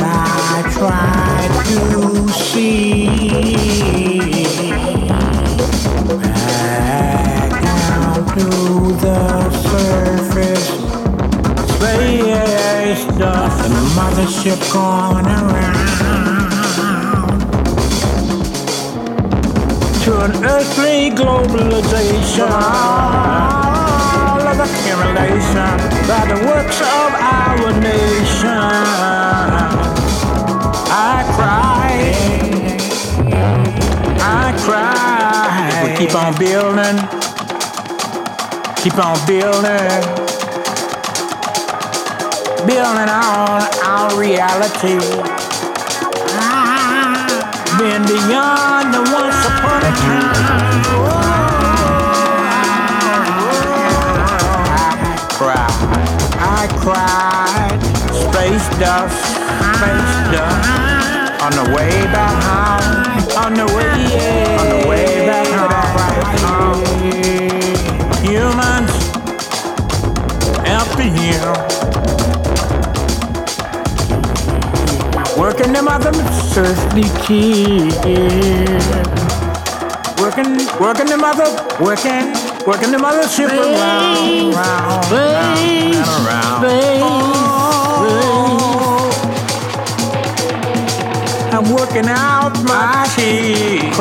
I 0.00 0.62
try 0.72 1.48
to 1.68 2.28
see 2.32 3.08
back 6.08 7.52
down 7.62 8.26
to 8.34 8.46
the 9.04 9.20
surface. 9.68 10.68
Space 11.76 13.04
dust, 13.18 13.58
the 13.68 13.82
mothership 13.98 14.60
going 14.72 15.26
around. 15.26 16.08
to 20.04 20.12
an 20.24 20.32
earthly 20.44 21.10
globalization. 21.10 22.50
All 22.50 24.40
of 24.40 24.56
the 24.56 24.64
accumulation 24.64 25.97
by 26.08 26.24
the 26.24 26.40
works 26.46 26.80
of 26.80 27.12
our 27.20 27.80
nation. 27.80 28.48
I 30.90 31.22
cry, 31.36 32.16
I 34.18 34.56
cry. 34.64 35.68
If 35.68 35.84
we 35.84 36.06
keep 36.06 36.14
on 36.16 36.32
building, 36.38 36.96
keep 38.82 38.96
on 38.96 39.18
building. 39.26 40.28
building 42.66 43.08
on 43.08 43.62
our 43.84 44.18
reality. 44.18 44.98
Been 47.78 48.02
beyond 48.06 48.94
the 48.94 49.02
once 49.12 49.40
upon 49.46 49.82
a 49.84 49.92
time. 49.96 50.67
Cried, 56.88 57.80
space 58.08 58.66
dust, 58.80 59.20
space 59.76 60.16
dust. 60.32 60.68
On 61.44 61.52
the 61.52 61.66
way 61.76 61.92
back 62.16 62.36
home, 62.48 63.44
on 63.44 63.52
the 63.54 63.66
way, 63.76 63.92
on 64.60 64.66
the 64.74 64.80
way 64.88 65.26
back 65.26 65.48
home. 66.48 66.82
Humans, 68.24 68.92
helping 70.66 71.14
you. 71.28 71.44
Working 75.38 75.72
them 75.72 75.88
other 75.88 76.12
thirsty 76.54 77.08
kids. 77.26 77.96
Working, 80.20 80.52
working 80.80 81.06
them 81.06 81.22
other, 81.22 81.48
working, 81.80 82.34
working 82.68 82.90
them 82.90 83.02
other 83.02 83.26
ship 83.26 83.48
around, 83.48 84.52
round, 84.52 85.10
round, 85.10 86.64
around. 86.64 86.64
I'm 91.50 91.72
working 91.72 92.08
out 92.08 92.52
my 92.64 93.08
teeth. 93.16 93.94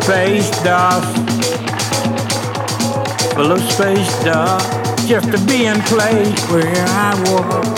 Space 0.00 0.50
dust, 0.64 1.14
full 3.34 3.52
of 3.52 3.60
space 3.70 4.24
dust, 4.24 5.06
just 5.06 5.30
to 5.30 5.38
be 5.46 5.66
in 5.66 5.78
place 5.82 6.40
where 6.50 6.86
I 6.88 7.12
was. 7.28 7.68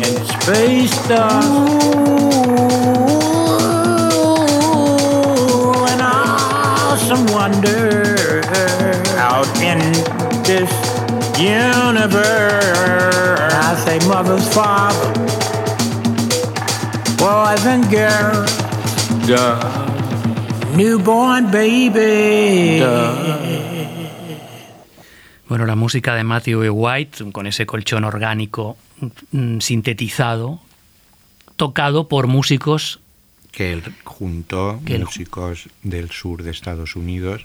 And 0.00 0.16
space 0.40 0.96
dust. 1.06 1.48
Ooh, 2.08 2.43
universe. 11.44 13.54
I 13.54 13.74
say, 13.84 13.98
mother's 14.08 14.48
father 14.54 15.12
boys 17.18 17.64
and 17.66 17.84
girls. 17.90 18.50
Newborn 20.76 21.50
baby. 21.50 22.80
Bueno, 25.48 25.66
la 25.66 25.76
música 25.76 26.14
de 26.14 26.24
Matthew 26.24 26.64
E. 26.64 26.70
White, 26.70 27.30
con 27.32 27.46
ese 27.46 27.66
colchón 27.66 28.04
orgánico 28.04 28.76
mm, 29.30 29.58
sintetizado, 29.60 30.60
tocado 31.56 32.08
por 32.08 32.26
músicos 32.26 33.00
que 33.52 33.72
él 33.72 33.82
juntó 34.02 34.80
Que 34.84 34.96
él- 34.96 35.04
músicos 35.04 35.68
del 35.82 36.10
sur 36.10 36.42
de 36.42 36.50
Estados 36.50 36.96
Unidos 36.96 37.44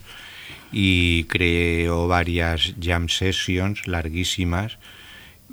y 0.72 1.24
creó 1.26 2.08
varias 2.08 2.76
jam 2.82 3.10
sessions 3.10 3.88
larguísimas 3.88 4.78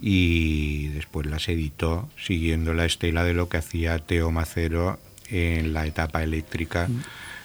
y 0.01 0.89
después 0.89 1.27
las 1.27 1.49
editó 1.49 2.09
siguiendo 2.23 2.75
la 2.75 2.85
estela 2.85 3.25
de 3.25 3.35
lo 3.35 3.49
que 3.49 3.57
hacía 3.57 3.99
Teo 3.99 4.31
Macero 4.31 4.99
en 5.31 5.73
la 5.73 5.87
etapa 5.87 6.23
eléctrica 6.23 6.89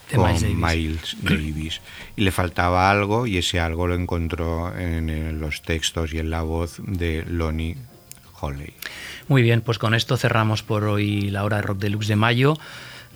De 0.10 0.18
con 0.18 0.28
Miles 0.28 0.42
Davis. 0.42 0.58
Miles 0.58 1.18
Davis. 1.22 1.82
Y 2.18 2.22
le 2.22 2.32
faltaba 2.32 2.92
algo 2.92 3.26
y 3.26 3.38
ese 3.38 3.60
algo 3.60 3.88
lo 3.88 3.96
encontró 3.96 4.76
en, 4.78 5.10
eh, 5.10 5.32
los 5.32 5.62
textos 5.62 6.14
y 6.14 6.20
en 6.20 6.30
la 6.30 6.42
voz 6.42 6.82
de 6.86 7.24
Lonnie 7.28 7.78
Holley. 8.40 8.74
Muy 9.28 9.42
bien, 9.42 9.62
pues 9.62 9.80
con 9.80 9.94
esto 9.94 10.18
cerramos 10.18 10.64
por 10.64 10.84
hoy 10.84 11.30
la 11.30 11.46
hora 11.46 11.58
de 11.58 11.64
Rock 11.64 11.80
Deluxe 11.80 12.08
de 12.08 12.16
mayo. 12.18 12.58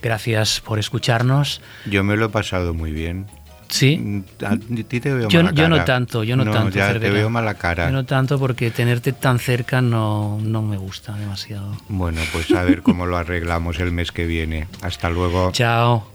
Gracias 0.01 0.61
por 0.61 0.79
escucharnos. 0.79 1.61
Yo 1.85 2.03
me 2.03 2.15
lo 2.15 2.27
he 2.27 2.29
pasado 2.29 2.73
muy 2.73 2.91
bien. 2.91 3.25
Sí. 3.69 4.23
Te 4.37 5.13
veo 5.13 5.29
yo, 5.29 5.43
mala 5.43 5.55
yo 5.55 5.69
no 5.69 5.83
tanto, 5.83 6.23
yo 6.23 6.35
no, 6.35 6.49
tanto. 6.51 6.69
Ya 6.77 6.97
te 6.99 7.09
veo 7.09 7.29
mala 7.29 7.55
cara. 7.55 7.87
Yo 7.87 7.91
no 7.91 8.05
tanto 8.05 8.39
porque 8.39 8.71
tenerte 8.71 9.11
tan 9.11 9.39
cerca 9.39 9.81
no, 9.81 10.39
no 10.41 10.61
me 10.61 10.77
gusta 10.77 11.13
demasiado. 11.13 11.75
Bueno, 11.89 12.21
pues 12.31 12.51
a 12.51 12.63
ver 12.63 12.81
cómo 12.81 13.05
lo 13.05 13.17
arreglamos 13.17 13.79
el 13.79 13.91
mes 13.91 14.11
que 14.11 14.25
viene. 14.25 14.67
Hasta 14.81 15.09
luego. 15.09 15.51
Chao. 15.51 16.07